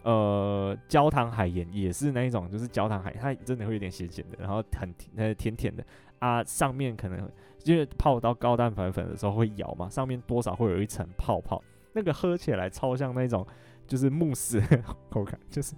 [0.05, 5.85] 呃焦糖海盐也是那一种，就是焦糖海它真的会有点咸咸的，然后很甜甜甜的。
[6.21, 7.29] 啊，上面可能
[7.67, 13.47] 因为泡到高蛋白粉的时候会摇嘛，上面多少会有一层泡泡，那个喝起来超像那种
[13.87, 14.61] 就是慕斯
[15.11, 15.75] 口感，就是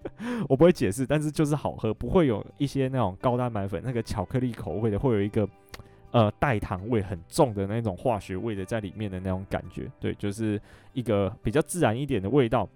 [0.48, 5.48] 我不会解释，但是就是好喝，不会有一些那种高蛋白粉那个巧克力口味的，会有一个。
[6.12, 10.60] 呃，代糖味很重的那种化学味的在里面的那种感觉，对，就是
[10.92, 12.68] 一个比较自然一点的味道。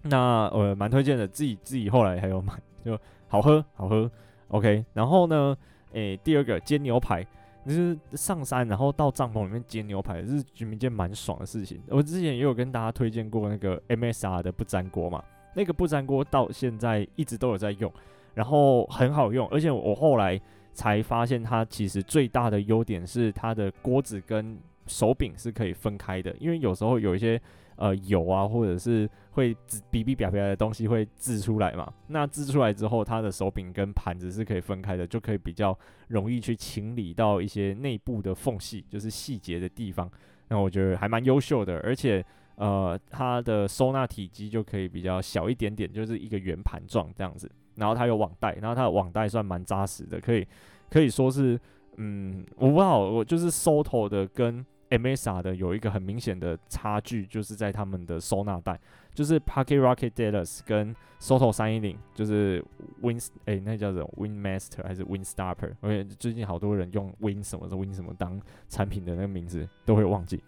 [0.00, 4.10] 那呃，蛮推荐的，自己自己后来还有买，就好喝好喝。
[4.48, 5.54] OK，然后呢，
[5.92, 7.22] 诶、第二个煎牛排，
[7.66, 11.80] 就是上山然后到帐篷里面煎牛排，是居民间蛮爽的事情。
[11.88, 15.22] 我之前也有跟大家推荐过那个 MSR 的不粘锅嘛，
[15.54, 17.92] 那个不粘锅到现在一直都有在用，
[18.34, 20.40] 然后很好用，而且我后来。
[20.74, 27.38] 才发现它其实最大的优点是它的锅子跟手柄是可以分开的，因为有时候有一些
[27.76, 29.56] 呃油啊，或者是会
[29.90, 31.92] 比比表表的东西会制出来嘛。
[32.08, 35.76] 那制出来之后，它的手柄跟盘子是可以分开的，就可以比较
[36.08, 40.10] 容易去清理到一些内部的缝隙，就是细节的地方。
[40.48, 42.24] 那我觉得还蛮优秀的，而且
[42.56, 47.50] 呃它的收纳体积就可以比较小一点点，就是一个圆盘状这样子。
[47.76, 50.46] 然后它有网袋，然后它的网袋算蛮扎实的，可以
[50.90, 51.58] 可以说是，
[51.96, 58.78] 嗯，我不知道，我就是 Soto 的跟 MSR 的有一个很明显的差距，就是在他们的收纳袋，
[59.14, 62.62] 就是 Pocket Rocket Dallas 跟 Soto 三一零，就是
[63.00, 65.70] Win 哎，那叫做 Win Master 还是 Win Stopper？
[65.82, 70.42] 因为最近好多人用 Win 什么的 Win 什么当产品的那个名字都会忘记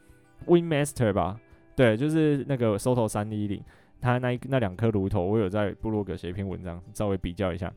[0.46, 1.40] Win Master 吧？
[1.74, 3.62] 对，就是那个 Soto 三一零。
[4.00, 7.72] 它那那两颗炉头，我有在部落格写一篇文章，稍微比较一下。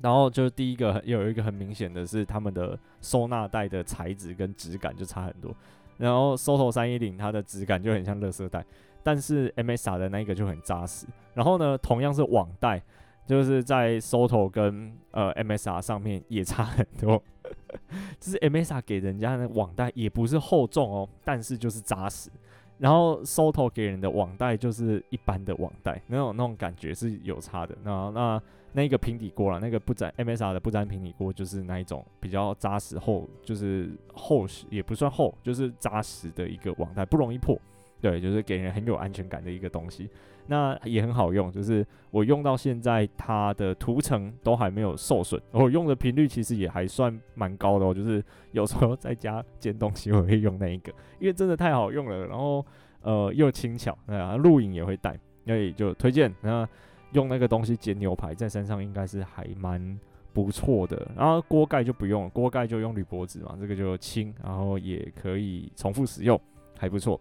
[0.00, 5.54] 然后就是第一个有一个很明显的是，他们的收纳袋的材质跟质感就差很多。
[5.98, 8.64] 然后 Soto 三一零它的质感就很像乐色袋，
[9.02, 11.06] 但是 MSR 的那个就很扎实。
[11.34, 12.82] 然后呢，同样是网袋，
[13.26, 17.22] 就是在 Soto 跟呃 MSR 上面也差很多。
[18.20, 22.30] 就是 MSR 给人家的网袋也不是厚重哦，但是就是扎实。
[22.78, 27.76] 然后 Soto 给人的网袋就是一般的网袋，那种那种感觉是有差的。
[27.84, 37.58] 那那那个平底锅了，那个不粘 MSR 的不粘平底锅就是那一种比较扎实厚，就是厚实也不算厚，就是扎实的一个网袋，不容易破。
[38.00, 40.08] 对，就是给人很有安全感的一个东西。
[40.48, 45.40] 那也很好用，就是我用到现在，它的涂层都还没有受损。
[45.52, 52.26] 我用的频率其实也还算蛮高的哦，就是有时候在家煎东西，我会用那一个，因为真的太好用了。
[52.26, 52.66] 然后
[53.02, 56.34] 呃又轻巧，啊，录影也会带，所以就推荐。
[56.40, 56.68] 那
[57.12, 59.98] 用那个东西煎牛排，在山上应该是还蛮
[60.32, 61.10] 不错的。
[61.16, 66.40] 然后锅盖就不用了，锅盖就用铝箔纸嘛，这个就轻，然后也可以重复使用，
[66.78, 67.20] 还不错。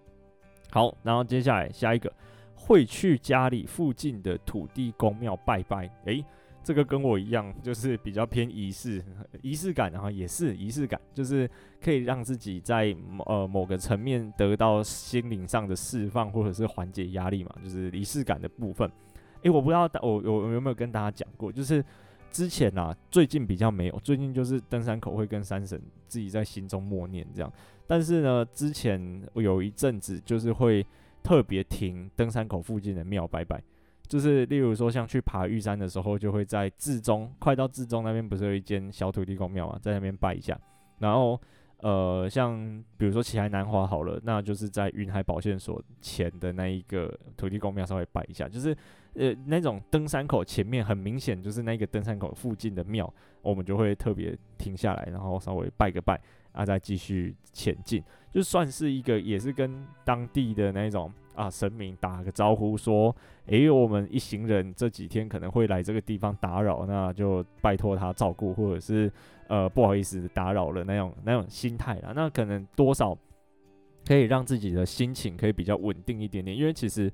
[0.70, 2.12] 好，然后接下来下一个。
[2.64, 6.24] 会去家里附近的土地公庙拜拜，诶，
[6.64, 9.04] 这个跟我一样，就是比较偏仪式，
[9.42, 11.50] 仪式感，然后也是仪式感，就是
[11.84, 18.90] 可以让自己在呃某个层面得到心灵上的释放，或者是缓解压力嘛，就是仪式感的部分。
[19.44, 21.84] 诶，我不知道我我有没有跟大家讲过，就是
[22.32, 27.54] 之前啊，最近比较没有，最近就是登山口会跟山神自己在心中默念这样，
[27.88, 30.86] 但是呢，之前我有一阵子就是会。
[31.24, 33.62] 特别停登山口附近的庙拜拜，
[34.08, 40.60] 就是例如说像去爬玉山的时候，就会在至中快到至中那边不是有一间小土地公庙嘛，在那边拜一下。
[40.98, 41.40] 然后
[41.78, 48.76] 呃，像比如说奇莱南华好了，那就是在云海保健所前的那一个土地公庙稍微拜一下，就是
[49.16, 56.20] 呃那种登山口前面很明显就是那个登山口附近的庙，我们就会特别停下来，然后稍微拜个拜。
[56.54, 69.10] 啊，再继续前进，就算是一个，也是跟当地的那种啊神明打个招呼说，诶、我们一行人这几天可能会来这个地方打扰，那就拜托他照顾，或者是
[69.48, 73.18] 呃不好意思打扰了那种那种心态啦，那可能多少
[74.06, 77.10] 可以让自己的心情可以比较稳定一点点，因为其实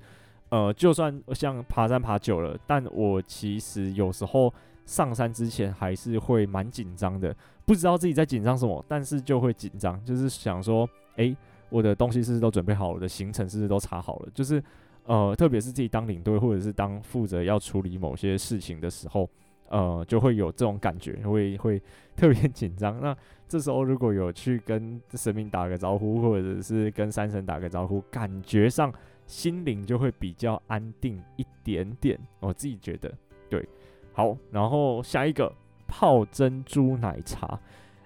[0.50, 4.52] 呃就算像爬山爬久了，但我其实有时候。
[4.88, 11.36] 上山之前还是会蛮紧张的，不知道自己在紧张什么，但是就会紧张，就是想说，诶、
[11.68, 12.94] 我的东西是不是都准备好了？
[12.94, 14.28] 我的行程是不是都查好了？
[14.32, 14.64] 就是，
[15.04, 19.28] 呃，特别是自己当领队或者是当负责要处理某些事情的时候，
[19.68, 21.78] 呃，就会有这种感觉，会会
[22.16, 22.98] 特别紧张。
[22.98, 23.14] 那
[23.46, 28.90] 这时候如果有去跟神明打个招呼，或者是跟山神打个招呼，感觉上
[29.28, 32.18] 心灵就会比较安定一点点。
[32.40, 33.14] 我自己觉得，
[33.48, 33.64] 对。
[34.12, 35.54] 好，然后下一个
[35.86, 37.60] 泡珍珠奶茶，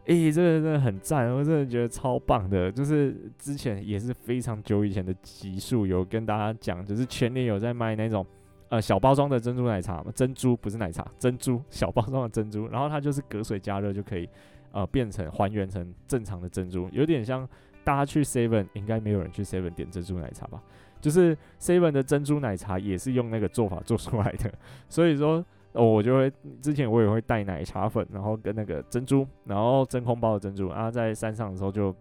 [0.05, 2.71] 诶、这个真的很赞，我真的觉得超棒的。
[2.71, 8.27] 就是之前也是非常久以前的集数有跟大家讲，就是全年有在卖那种
[8.69, 14.29] 呃小包装的珍珠奶茶，珍珠不是奶茶，珍珠小包装的珍珠，然后它就是隔水加热就可以
[14.73, 17.49] 呃变成还原成正常的珍珠，有点像
[17.85, 20.63] 大家去 Seven 应该没有人去 Seven 点珍珠奶茶吧？
[21.03, 24.51] 就是 Seven 的珍珠奶茶也是用那个做法做出来的，
[24.88, 25.45] 所以说。
[25.75, 31.97] 我就会之前我也会带奶茶粉，然后跟那个珍珠，然后真空包的珍珠，然后在山上的时候就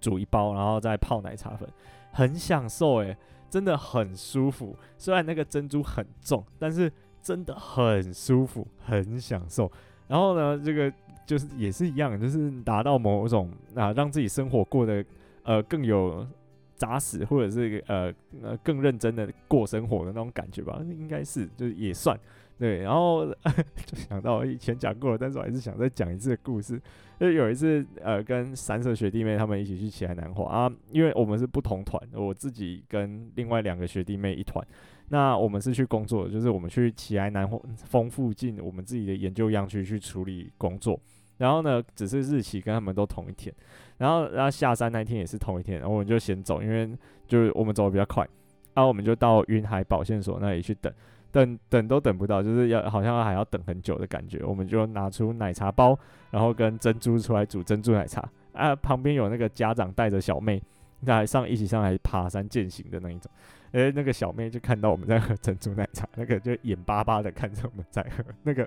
[0.00, 1.68] 煮一包，然后再泡奶茶粉，
[2.10, 3.16] 很享受诶，
[3.48, 4.76] 真的很舒服。
[4.98, 9.70] 虽然那个珍珠很重，但是真的很舒服，很享受。
[10.08, 10.92] 然后呢，这个
[11.24, 15.04] 就是也是一样，就是达到某种啊，让自己生活过得
[15.44, 16.26] 呃更有
[16.76, 18.12] 扎实，或者是呃
[18.42, 22.18] 呃更认真的过生活的那种感觉吧，应该是就是也算。
[22.58, 23.26] 对，然后
[23.84, 26.80] 就想到以前讲过了，但是我还是想再讲一次故事。
[27.18, 34.66] 就有一次，呃，跟三色学弟妹他们一起去奇莱南华啊，因为我们是不同团，我自己跟另外两个学弟妹一团。
[35.08, 40.98] 那我们是去工作，就是我们去奇莱南峰附近我们自己的研究样区去处理工作。
[41.38, 43.54] 然后呢，只是日期跟他们都同一天。
[43.98, 46.90] 然后，然后下山那天也是同一天，然后我们就先走，因为
[47.26, 48.26] 就是我们走的比较快。
[48.74, 50.92] 然后我们就到云海保线所那里去等。
[51.32, 54.42] 等等都等不到，就是要好像还要等很久的感觉。
[54.42, 55.98] 我们就拿出奶茶包，
[56.30, 58.26] 然后跟珍珠出来煮珍珠奶茶。
[58.52, 60.62] 啊，旁边有那个家长带着小妹
[61.04, 63.30] 在上一起上来爬山践行的那一种。
[63.72, 68.24] 诶，那个小妹就看到我们在喝珍珠奶茶，那个就眼巴巴的看着我们在喝。
[68.42, 68.66] 那个，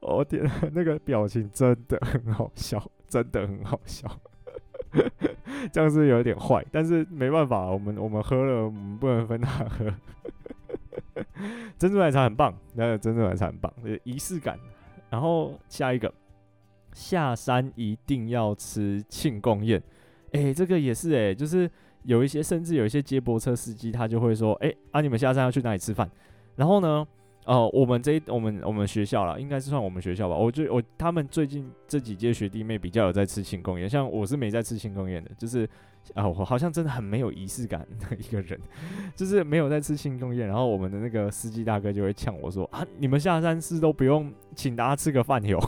[0.00, 4.08] 我 天，那个表情真的很好笑，真的很好笑。
[5.72, 9.86] 这样是有点坏，但是没办法，我们我们喝了，我们不能分他喝。
[11.78, 13.72] 珍珠奶茶很棒，那个珍珠奶茶很棒，
[14.04, 14.58] 仪式感。
[15.08, 16.12] 然后下一个，
[16.92, 19.82] 下山一定要吃庆功宴。
[20.32, 21.70] 哎、这个也是哎、就是
[22.04, 26.10] 有一些，甚至有一些接驳车司机，他就会说，哎、啊，你们下山要去哪里吃饭？
[26.56, 27.06] 然后呢？
[27.44, 30.36] 哦、我们这一我们我们学校啦，应该是算我们学校吧。
[30.36, 35.68] 我就我他们最近这几届学弟妹比较有在吃庆功宴，像我是没在吃庆功宴的，就是
[36.14, 38.58] 啊、我好像真的很没有仪式感的一个人，
[39.16, 40.46] 就是没有在吃庆功宴。
[40.46, 45.58] 然后我们的那个司机大哥就会呛我说啊，你们下山是都不用请大家吃个饭哟。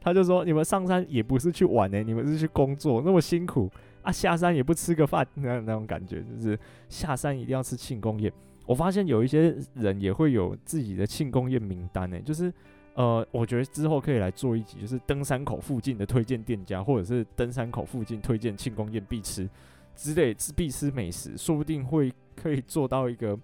[0.00, 3.70] 他就说你们上山也不是去玩呢、你们是去工作，那么辛苦
[4.02, 8.32] 啊，下山也不吃个饭，那那种感觉就是下山一定要吃庆功宴。
[8.68, 12.52] 我发现有一些人也会有自己的庆功宴名单呢，就是，
[12.92, 19.48] 呃，我觉得之后可以来做一集，就是登山口附近的推荐店家，或者是登山口附近推荐庆功宴必吃
[19.96, 23.34] 之类之必吃美食，说不定会可以做到一个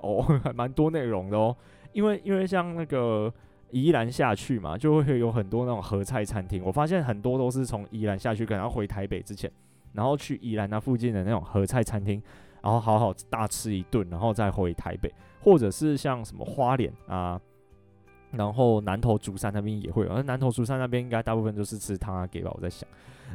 [0.00, 1.54] 哦， 还蛮多内容的哦。
[1.92, 3.30] 因为因为像那个
[3.72, 9.52] 宜兰下去嘛，就会有很多那种合菜餐厅，我发现很多都是从宜兰下去，可能要回台北之前，
[9.92, 12.22] 然后去宜兰那附近的那种合菜餐厅。
[12.62, 17.40] 然后好好大吃一顿，然后再回台北，或者是像什么花莲啊，
[18.32, 20.12] 然后南投竹山那边也会有。
[20.12, 22.50] 而南投竹山那边应该大部分都是吃汤阿给吧？
[22.54, 22.86] 我在想，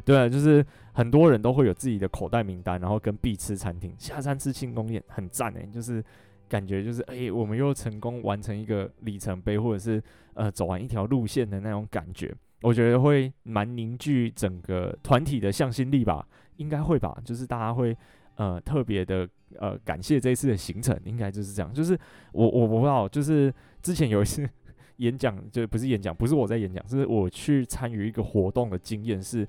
[0.04, 3.92] 对啊，就是很多人都会有自己的口袋名单，然后跟必吃餐厅。
[3.98, 6.02] 下山吃庆功宴很赞诶，就是
[6.48, 10.00] 感觉就是哎、欸，我们又成功完成一个里程碑，或者是
[10.34, 12.32] 呃走完一条路线的那种感觉。
[12.62, 17.96] 我觉得会蛮凝聚整个团体的向心力吧，应该会吧，就是大家会。
[18.36, 19.28] 呃，特别的
[19.58, 21.72] 呃，感谢这一次的行程，应该就是这样。
[21.72, 21.98] 就是
[22.32, 24.48] 我我不知道，就是之前有一次
[24.98, 29.46] 演讲，就不是演讲，不是我在演讲，是我去参与一个活动的经验是，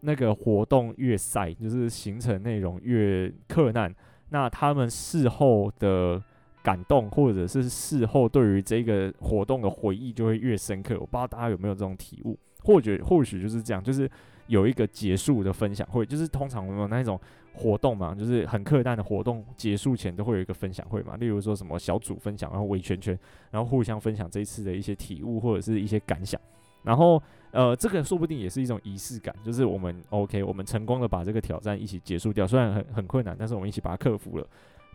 [0.00, 3.94] 那个活动越晒，就是行程内容越困难，
[4.30, 6.22] 那他们事后的
[6.62, 10.94] 感动，或者是事后对于这个活动的回忆就会越深刻。
[10.94, 12.38] 我不知道大家有没有这种体悟？
[12.62, 14.10] 或许或许就是这样，就是
[14.48, 17.18] 有一个结束的分享会，就是通常我们那种
[17.54, 23.18] 活动嘛，就是很客单的活动结束前都会有一个分享会嘛，例如说什么小组分享，然后围圈圈，
[23.50, 26.40] 然后互相分享这一次的一些体悟或者是一些感想，
[26.82, 27.20] 然后
[27.50, 34.46] 呃，这个说不定也是一种仪式感，就是我们 OK，我们成功的把这个挑战一起结束掉，虽然很很困难，但是我们一起把它克服了。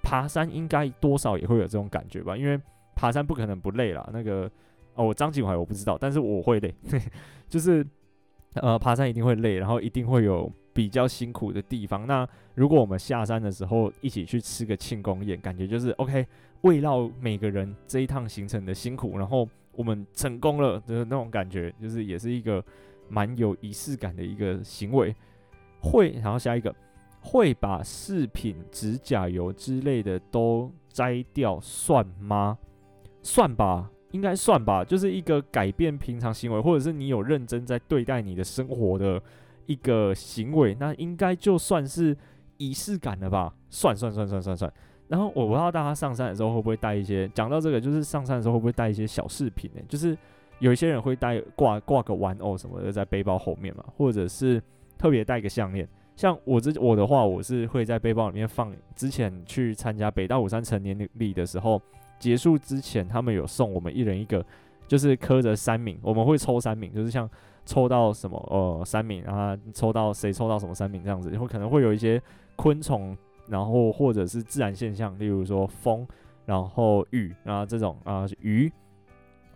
[0.03, 2.59] 爬山应该多少也会有这种感觉吧，因为
[2.93, 4.07] 爬山不可能不累啦。
[4.13, 4.51] 那个
[4.95, 6.73] 哦，我张景怀我不知道，但是我会累，
[7.49, 7.85] 就是
[8.55, 12.05] 呃，爬山一定会累，然后一定会有比较辛苦的地方。
[12.05, 16.25] 那如果我们下山的时候一起去吃个庆功宴，感觉就是 OK，
[16.61, 22.63] 慰劳每个人这一趟行程的辛苦，然后我们成功了的那种感觉，就是也是一个
[23.07, 25.15] 蛮有仪式感的一个行为。
[25.79, 26.73] 会，然后下一个。
[27.25, 32.57] 会把饰品、指甲油之类的都摘掉算吗？
[33.21, 34.83] 算吧，应该算吧。
[34.83, 39.23] 就是一个改变平常行为，或者是你有认真在对待你的生活的
[39.65, 42.15] 一个行为，那应该就算是
[42.57, 43.53] 仪式感了吧？
[43.69, 44.73] 算算算算算算。
[45.07, 49.81] 然后我不知道大家上山的时候会不会带一些，讲到这个，就是上山的时候会不会带一些小饰品呢？
[49.87, 50.17] 就是
[50.59, 54.61] 有一些人会带挂挂个玩偶什么的在背包后面嘛，或者是
[54.97, 55.87] 特别带个项链。
[56.15, 58.73] 像我这我的话，我是会在背包里面放。
[58.95, 61.81] 之前去参加北大武山成年礼的时候，
[62.19, 64.45] 结束之前，他们有送我们一人一个，
[64.87, 67.29] 就是刻着三名，我们会抽三名，就是像
[67.65, 72.21] 抽到什么呃三名，然后抽到谁抽到什么三名这样子，然后可能会有一些
[72.55, 76.07] 昆虫，然后或者是自然现象，例如说风，
[76.45, 78.71] 然后雨啊这种啊鱼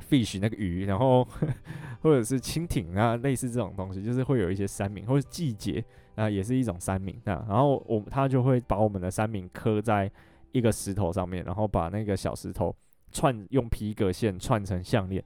[0.09, 1.27] ，fish 那个鱼，然后
[2.01, 5.83] 或者是蜻蜓啊类似这种东西，就是会有一些三名或者季节。
[6.17, 10.11] 啊，也是一种三铭啊，然后我他就会把我们的三铭刻在
[10.51, 12.75] 一个石头上面，然后把那个小石头
[13.11, 15.23] 串用皮革线串成项链，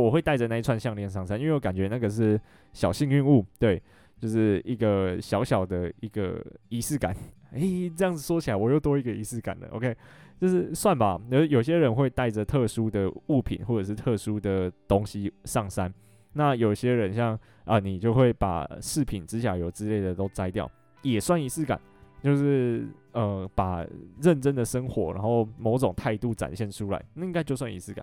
[0.00, 2.40] 我会带着那一串项链上山，因为我感觉那个是
[2.72, 3.82] 小幸运物，对，
[4.18, 7.14] 就是一个小小的一个仪式感。
[7.52, 9.68] 诶，这样子说起来，我又多一个仪式感了。
[9.72, 9.94] OK，
[10.40, 11.20] 就是算吧。
[11.30, 15.92] 有有些人会带着特殊的物品或者是特殊的东西上山。
[16.32, 20.70] 那有些人像啊，你就会把饰品、指甲油之类的都摘掉，
[21.02, 21.78] 也算仪式感，
[22.22, 23.84] 就是呃，把
[24.22, 28.02] 认真的生活，然后某种态度展现出来，那应该就算仪式感。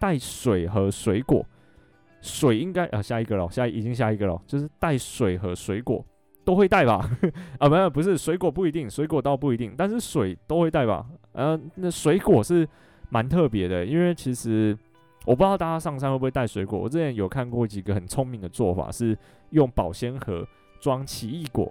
[0.00, 1.46] 带水和水果，
[2.20, 6.04] 水应该啊，下一个了，下已经下一个了，就是带水和水果
[6.44, 7.08] 都会带吧？
[7.60, 11.06] 啊，没有，不是水果不一定，水果倒不一定，但是水都会带吧？
[11.32, 12.66] 呃，那水果是
[13.10, 14.76] 蛮特别的，因为其实。
[15.26, 16.78] 我不知道大家上山会不会带水果。
[16.78, 19.16] 我之前有看过几个很聪明的做法，是
[19.50, 20.48] 用保鲜盒
[20.80, 21.70] 装奇异果，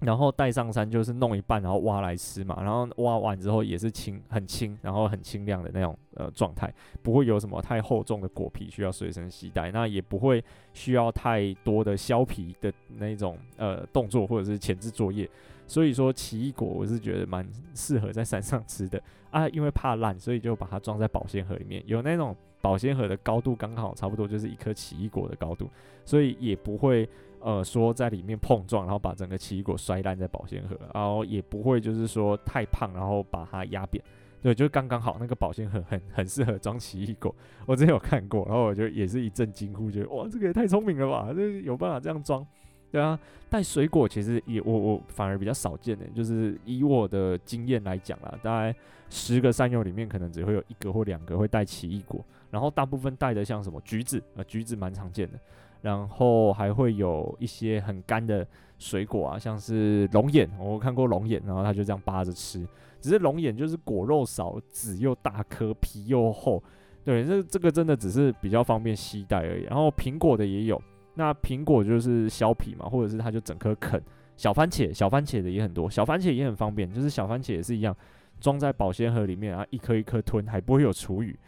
[0.00, 2.56] 然后带上山，就是弄一半，然后挖来吃嘛。
[2.62, 6.72] 然后挖完之后也是轻，很轻，然后很轻量的那种呃状态，
[7.02, 10.42] 不会有什么太厚重的果皮需要随身携带，那也不会
[10.72, 15.28] 需要太多的削皮的那种呃动作或者是前置作业。
[15.66, 21.80] 所以说奇异果我是觉得蛮适合在山上吃的啊，因为怕烂，所以就把它装在保鲜盒里面。
[21.86, 25.70] 有那种保鲜盒的高度刚好差不多就是一颗奇异果的高度，
[26.04, 27.08] 所以也不会
[27.40, 34.02] 呃说在里面碰撞，然后把整个奇异果摔烂在保鲜盒，然后也不会就是说太胖，然后把它压扁。
[34.42, 37.34] 对，就刚刚好那个保鲜盒很很适合装奇异果。
[37.66, 42.46] 我之前有看过，然后我就也是一阵惊呼，觉得哇，这个也太聪明了吧，这有办法这样装。
[42.90, 43.16] 对啊，
[43.48, 48.74] 带水果其实也我我反而比较少见的，就是以我的经验来讲啦，大概
[49.10, 55.38] 十个山友里面可能只会有一个或两个会带奇异果，然后大部分带的像什么橘子啊，橘子蛮常见的，
[55.82, 58.46] 然后还会有一些很干的
[58.78, 62.66] 水果啊，像是龙眼，我看过龙眼，然后他就这样扒着吃，
[63.00, 66.62] 只是龙眼就是果肉少，籽又大颗，皮又厚，
[67.04, 70.80] 对，这这个真的只是比较方便携带而已，然后苹果的也有。
[71.14, 74.00] 那苹果就是削皮嘛，或者是它就整颗啃。
[74.36, 77.94] 小番茄，小番茄的也很多，小番茄也很方便，就是小番茄也是一样，
[78.40, 81.38] 装在保鲜盒里面啊，一颗一颗吞，还不会有厨余，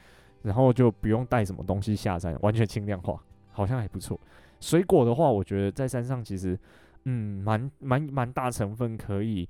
[0.42, 3.18] 然后就不用带什么东西下山，完全轻量化，
[3.53, 4.18] 好像还不错。
[4.59, 6.59] 水果的话，我觉得在山上其实，
[7.05, 9.48] 嗯，蛮蛮蛮大成分可以，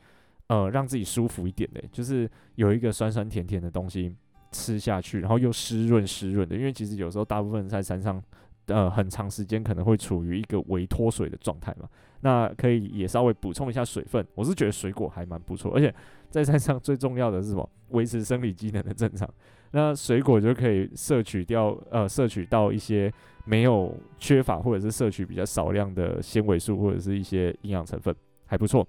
[0.48, 4.14] 呃，让自己舒服一点的，就是有一个酸酸甜甜的东西
[4.50, 8.22] 吃下去，然后又湿润湿润的，因为其实有时候大部分在山上。
[8.66, 11.88] 呃，很长时间可能会处于一个微脱水的状态嘛，
[12.20, 14.24] 那可以也稍微补充一下水分。
[14.36, 15.92] 我是觉得水果还蛮不错，而且
[16.30, 17.68] 在山上最重要的是什么？
[17.88, 19.28] 维持生理机能的正常。
[19.72, 23.12] 那水果就可以摄取掉，呃，摄取到一些
[23.45, 28.14] 没有缺乏或者是摄取比较少量的纤维素或者是一些营养成分，
[28.47, 28.86] 还不错。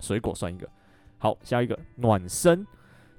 [0.00, 0.68] 水果算一个。
[1.18, 2.66] 好，下一个暖身，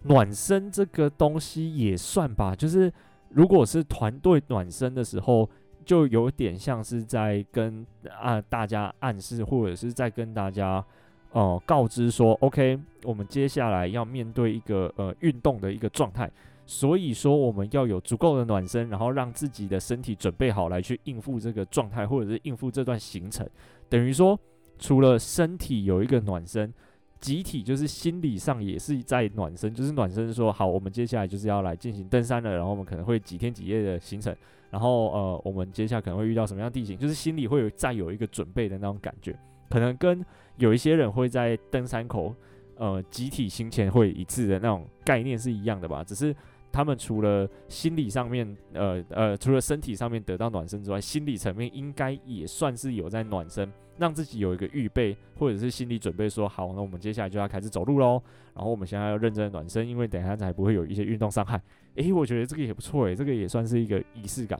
[0.03, 2.91] 暖身这个东西也算吧，就是
[3.29, 5.49] 如果是团队暖身的时候。
[5.85, 10.85] 就有点像是在跟啊大家暗示，或者是在跟大家
[11.31, 16.29] 哦、告知说，OK，我们接下来要面对一个呃运动的一个状态，
[16.69, 23.49] 所以说我们要有足够的暖身，然后让自己的身体准备好来去应付这个状态，或者是应付这段行程。
[23.89, 24.39] 等于说，
[24.77, 26.71] 除了身体有一个暖身。
[27.19, 34.33] 集体就是心理上也是在暖身，就是暖身说好，我们接下来就是要来进行登山了，然后我们可能会几天几夜的行程，
[34.69, 39.37] 然后呃，我们接下来可能会遇到什么样的地形，就是心里会有再有一个准备的那种感觉，
[39.69, 40.25] 可能跟
[40.59, 42.33] 有一些人会在登山口
[42.77, 46.33] 呃集体行前会一致的那种概念是一样的吧，只是。
[46.71, 58.21] 他们除了心理上面，呃呃，除了身体上面得到暖身之外，心理层面应该也算是有在暖身，让自己有一个预备，或者是心理准备，说好，那我们接下来就要开始走路喽。
[58.53, 61.61] 然后我们现在要认真暖身，因为等一下才不会有一些运动伤害。
[61.95, 64.59] 诶，我觉得这个也不错诶，这个也算是一个仪式感。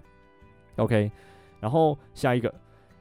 [0.78, 1.12] OK，
[1.60, 2.54] 然后下一个，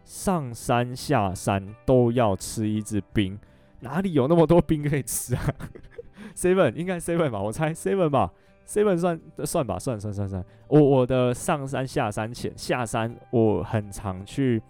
[0.05, 3.39] 上山下山都要吃一支冰，
[3.81, 5.55] 哪里有那么多冰可以吃啊？
[6.37, 8.33] Seven 应该 Seven 吧，我猜 Seven 吧。
[8.69, 10.45] Seven 算算吧，算算算算。
[10.69, 14.63] 我我的上山下山前下山，我很常去。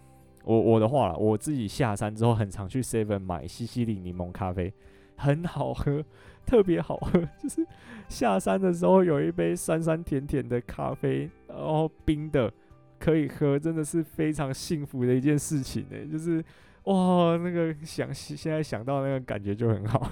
[0.44, 4.72] 我我的话啦，我自己下山之后很常去 seven 买西西里柠檬咖啡，
[5.14, 6.02] 很好喝，
[6.46, 7.20] 特别好喝。
[7.42, 7.66] 就是
[8.08, 12.50] 下山的时候有一杯酸酸甜甜的咖啡，然后冰的
[12.98, 16.42] 可以喝，真的是非常幸福的一件事情呢、就是
[16.84, 20.10] 哇，那个想现在想到那个感觉就很好。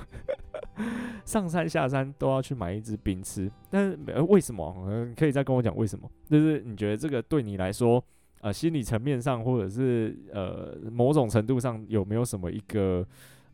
[1.27, 5.05] 上山下山都要去买一支冰吃，但是为什么？
[5.07, 6.09] 你可以再跟我讲为什么？
[6.31, 8.03] 就是你觉得这个对你来说，
[8.41, 13.05] 呃，心理层面上或者是呃某种程度上有没有什么一个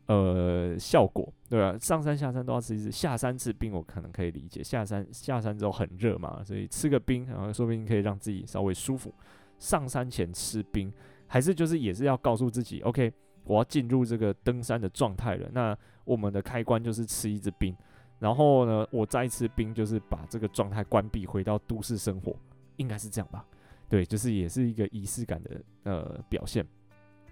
[0.05, 1.27] 呃效果？
[1.49, 1.75] 对吧？
[1.79, 9.13] 上山下山都要吃一支，下山吃冰我可能可以理解，下山下山之后很热嘛，所以吃个冰，然后说不定可以让自己稍微舒服。
[9.57, 10.91] 上山前吃冰，
[11.25, 13.11] 还是就是也是要告诉自己，OK，
[13.45, 15.49] 我要进入这个登山的状态了。
[15.53, 17.75] 那我们的开关就是吃一支冰，
[18.19, 22.35] 然后呢，我再吃冰就是把这个状态关闭，回到都市生活，
[22.77, 23.45] 应该是这样吧？
[23.89, 26.65] 对，就是也是一个仪式感的呃表现。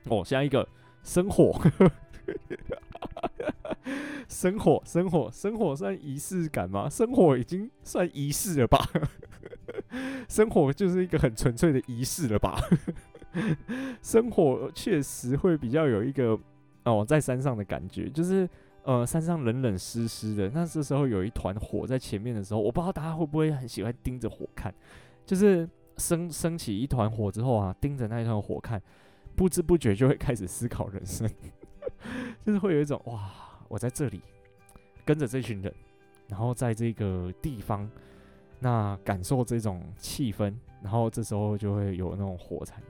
[0.06, 0.68] 哦，下一个
[1.04, 1.60] 生火，
[4.28, 6.90] 生火，生火，生火算仪式感吗？
[6.90, 8.80] 生火已经算仪式了吧？
[10.30, 12.60] 生火就是一个很纯粹的仪式了吧？
[14.02, 16.40] 生活确实会比较有一个。
[16.84, 18.50] 哦，在山上的感觉就是，
[18.82, 20.50] 呃，山上冷冷湿湿的。
[20.50, 24.74] 那这时候有一团火在前面的时候，我不知道大家会不会很喜欢盯着火看，
[25.24, 28.82] 就是升升起一团火之后啊，盯着那一团火看，
[29.36, 31.30] 不知不觉就会开始思考人生，
[32.44, 33.30] 就是会有一种哇，
[33.68, 34.20] 我在这里
[35.06, 35.72] 跟着这群人，
[36.28, 37.88] 然后在这个地方，
[38.58, 40.52] 那感受这种气氛，
[40.82, 42.82] 然后这时候就会有那种火柴，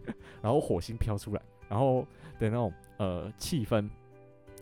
[0.42, 2.06] 然后火星飘出来，然后。
[2.38, 3.88] 的那种呃气氛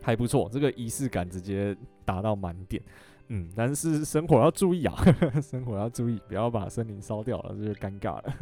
[0.01, 1.75] 还不错，这个仪式感直接
[2.05, 2.81] 达到满点，
[3.27, 4.95] 嗯，但是生火要注意啊，
[5.43, 8.33] 生火要注意，不要把森林烧掉了，这就尴尬了。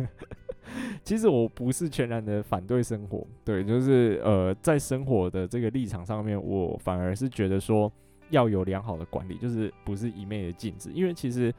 [1.03, 7.91] 其实我不是全然的反对生火，对，就是呃在生火的这个立场上面，我反而是觉得说
[8.29, 11.51] 要有良好的管理，就是不是一昧的禁止，因为其实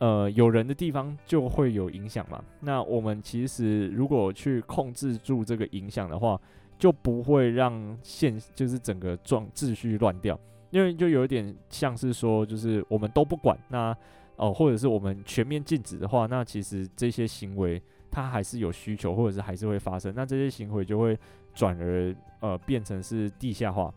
[0.00, 2.42] 呃有人的地方就会有影响嘛。
[2.60, 6.38] 那我们其实如果去控制住这个影响的话，
[6.76, 10.38] 就不会让现就是整个状秩序乱掉，
[10.70, 13.96] 因为就有点像是说，就是我们都不管，那
[14.36, 17.80] 哦、或者是我们全面禁止的话，那其实这些行为
[18.10, 21.14] 它还是有需求，或者是还是会发生，那这些行为就会
[21.52, 23.92] 转而呃变成是地下化，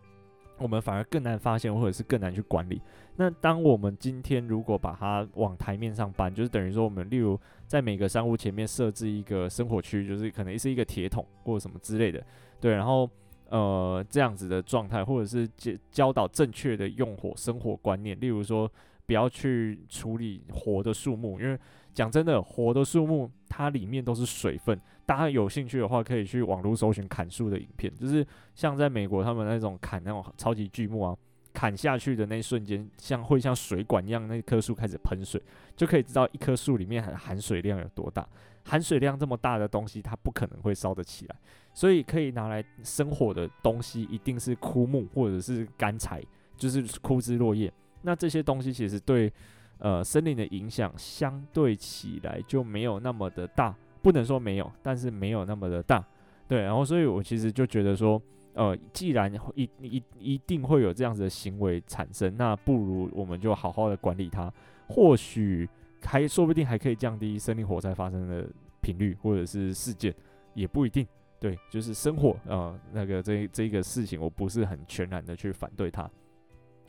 [0.58, 2.82] 我们反而更难发现，或者是更难去管理。
[3.16, 12.24] 那当我们今天如果把它往台面上搬，就是等于说我们例如在每个山屋前面设置一个生火区，就是可能是一个铁桶或者什么之类的。
[12.60, 13.10] 对，然后
[13.50, 18.72] 呃这样子的状态，或者是教教导正确的用火生火观念，例如说
[19.06, 21.58] 不要去处理活的树木，因为
[21.94, 24.80] 讲真的，活的树木它里面都是水分。
[25.06, 31.16] 大家有兴趣的话，可以去网络搜寻砍树的影片，就是像在美国他们那种砍那种超级巨木啊，
[31.54, 35.42] 砍下去的那一瞬间，像会像水管一样，那棵树开始喷水，
[35.76, 38.28] 就可以知道一棵树里面含含水量有多大。
[38.66, 41.36] 含水量这么大的东西，它不可能会烧得起来。
[41.74, 46.24] 所以可以拿来生火的东西，一定是枯木或者是干柴，
[46.56, 47.72] 就是枯枝落叶。
[48.04, 49.32] 那这些东西其实对
[49.80, 56.02] 呃森林的影响相对起来就没有那么的大，不能说没有，但是没有那么的大。
[56.48, 58.22] 对，然后所以我其实就觉得说，
[58.54, 64.52] 呃，既然一一一定会有这样子的行为产生，那不如我们就好好的管理它，
[64.88, 65.68] 或许
[66.04, 68.48] 还说不定还可以降低森林火灾发生的
[68.82, 70.14] 频率或者是事件，
[70.54, 71.08] 也不一定。
[71.40, 76.10] 对，就是生活啊、呃，那个这这个事情，我不是很全然的去反对它。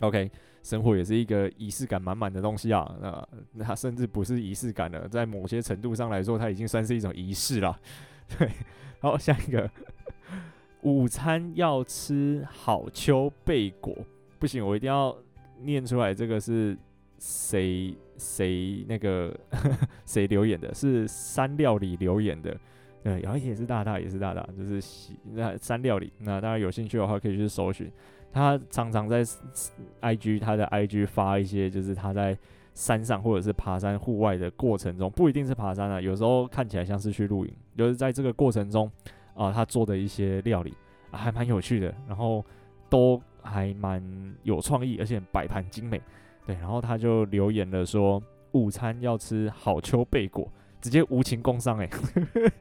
[0.01, 0.31] OK，
[0.62, 7.77] 生活也是一个仪式感满满的东西啊，那那甚至不是仪式感了，在某些程度上来说，它已经算是一种仪式了。
[8.39, 8.49] 对，
[9.01, 9.71] 好，下一个，
[10.85, 13.95] 午餐要吃好秋贝果，
[14.39, 15.16] 不行，我一定要
[15.62, 16.76] 念出来，这个是
[17.18, 19.35] 谁谁那个
[20.07, 20.72] 谁留言的？
[20.74, 22.57] 是山料理留言的。
[23.03, 26.12] 对，然后也是大大，也是大大，就是喜那山料理。
[26.18, 27.91] 那大家有兴趣的话，可以去搜寻。
[28.32, 29.24] 他常常在
[30.03, 32.37] IG 他的 IG 发一些，就是他在
[32.74, 38.91] 山上或者是爬山户外的过程中，不一定是爬山啊，有时候看起来像是去露营，就是在这个过程中
[39.35, 40.74] 啊、他做的一些料理、
[41.11, 42.45] 还蛮有趣的，然后
[42.89, 44.03] 都还蛮
[44.43, 46.01] 有创意，而且摆盘精美。
[46.47, 48.22] 对，然后他就留言了说，
[48.53, 50.49] 午餐要吃好秋贝果。
[50.80, 51.89] 直接无情工商哎，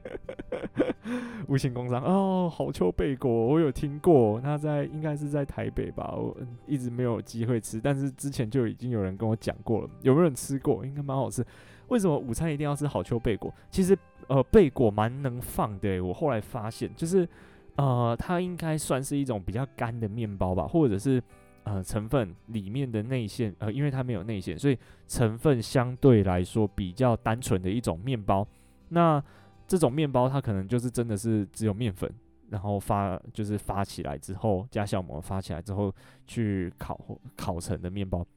[1.50, 6.34] 无情工商哦，好秋贝果我有听过，他在应该是在台北吧，我
[6.66, 10.86] 一直没有机会吃，但是之前就已经有人跟我讲过了，有没有人吃过？
[10.86, 11.46] 应该蛮好吃。
[11.90, 13.54] 为什么午餐一定要吃好秋贝果？
[13.70, 13.94] 其实
[14.28, 17.28] 呃，贝果蛮能放的，我后来发现就是
[17.76, 21.22] 呃，它应该算是一种比较干的面包吧，或者是。
[21.66, 28.46] 呃，成分里面的内馅，呃，因为它没有内馅，所以成分相对来说比较单纯的一种面包。
[28.90, 29.24] 那
[29.66, 32.14] 这种面包它可能就是真的是只有面粉，
[32.50, 35.90] 然后发就是发起来之后加酵母发起来之后
[36.28, 37.00] 去烤
[37.38, 38.28] 烤成的面包，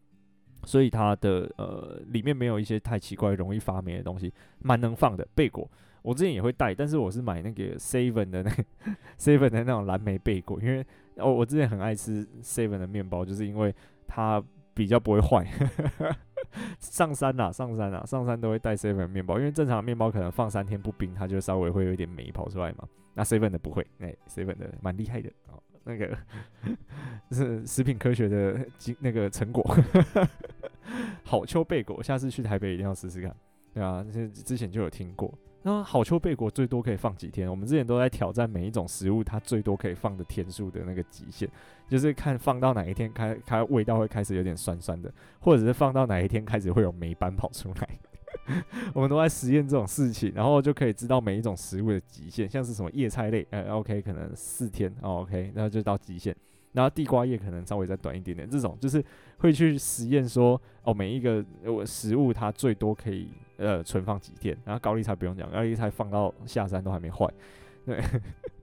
[0.64, 5.68] 所以它的呃里面没有一些太奇怪容易发霉的东西，蛮能放的贝果。
[6.02, 8.50] 我之前也会带，但是我是买那个 Seven 的那
[9.18, 10.86] Seven 的那种蓝莓贝果，因为
[11.16, 13.74] 哦，我之前很爱吃 Seven 的面包，就是因为
[14.06, 14.42] 它
[14.72, 15.44] 比较不会坏。
[16.78, 22.86] 上山呐、啊，上山呐、啊，上山都会带 Seven 的面包，因为正常的面包可能放三天不冰，它就稍微会有一点霉跑出来嘛。
[23.14, 26.18] 那 Seven 的不会，哎，Seven 的蛮厉害的哦，那个
[27.30, 28.66] 是食品科学的
[28.98, 29.64] 那个成果。
[31.22, 33.34] 好秋贝果，下次去台北一定要试试看。
[33.72, 35.32] 对啊，之之前就有听过。
[35.62, 37.50] 那好秋贝果最多可以放几天？
[37.50, 41.48] 我们之前都在挑战每一种食物它最多可以放的天数的那个极限，
[41.88, 47.88] 就是看放到哪一天开开味道会开始有点酸酸的，或者是放到哪一天开始会有霉斑跑出来。
[48.94, 56.34] 我们都在实验这种事情，然后就可以知道每一种食物的极限，像是什么叶菜类，呃，OK，可能四天，哦，OK，那就到极限。
[56.72, 59.02] 然后地瓜叶可能稍微再短一点点，这种就是
[59.38, 61.42] 会去实验说，哦，每一个
[61.86, 64.54] 食物它最多可以呃存放几天。
[64.62, 67.26] 然后高丽菜不用讲，高丽菜放到下山都还没坏，
[67.86, 68.02] 对，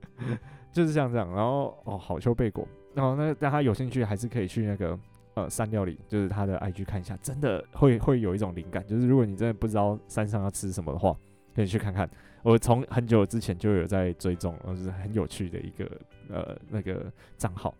[0.70, 1.28] 就是像这样。
[1.34, 4.96] 然后哦，好秋贝果，然后那大家有兴趣还是可以去那个
[5.34, 8.86] 呃山料理，就是他的 IG 看一下，真的会会有一种灵感。
[8.86, 11.16] 就是如果你真的不知道山上要吃什么的话，
[11.54, 12.08] 可以去看看。
[12.42, 15.90] 我从很久之前就有在追踪，就是很有趣的一个
[16.28, 17.74] 呃那个账号。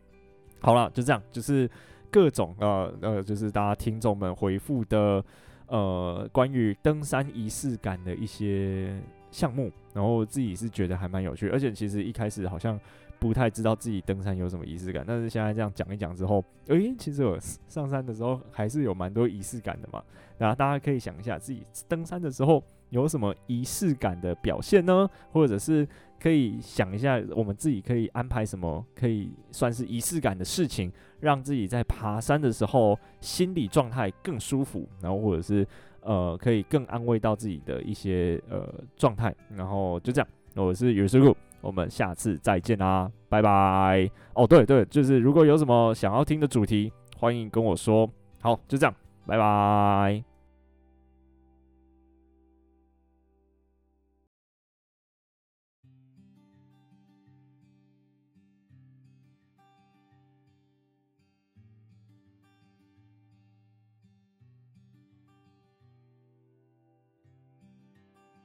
[0.61, 1.71] 好了，就这样，就是
[2.11, 5.23] 各种呃呃，就是大家听众们回复的
[5.67, 8.99] 呃关于登山仪式感的一些
[9.31, 12.81] 项目，然后自己是觉得还蛮有趣，而且其实一开始好像
[13.25, 20.05] 不太知道自己登山有什么仪式感，但是现在这样讲一讲之后，诶、其实我上山的时候还是有蛮多仪式感的嘛，
[20.37, 25.09] 然后大家可以想一下自己登山的时候有什么仪式感的表现呢？
[25.33, 25.89] 或者是
[26.21, 35.67] 可以想一下，我们自己可以安排什么可以算是仪式感的事情，让自己在爬山的时候心理状态更舒服，然后或者是
[36.03, 40.29] 呃可以更安慰到自己的一些呃状态，然后就这样。
[40.57, 44.09] 我是有师傅，我们下次再见啦，拜拜。
[44.35, 48.09] 哦，对对，就是如果有什么想要听的主题，欢迎跟我说。
[48.43, 48.95] 好，就这样，
[49.27, 50.34] 拜拜。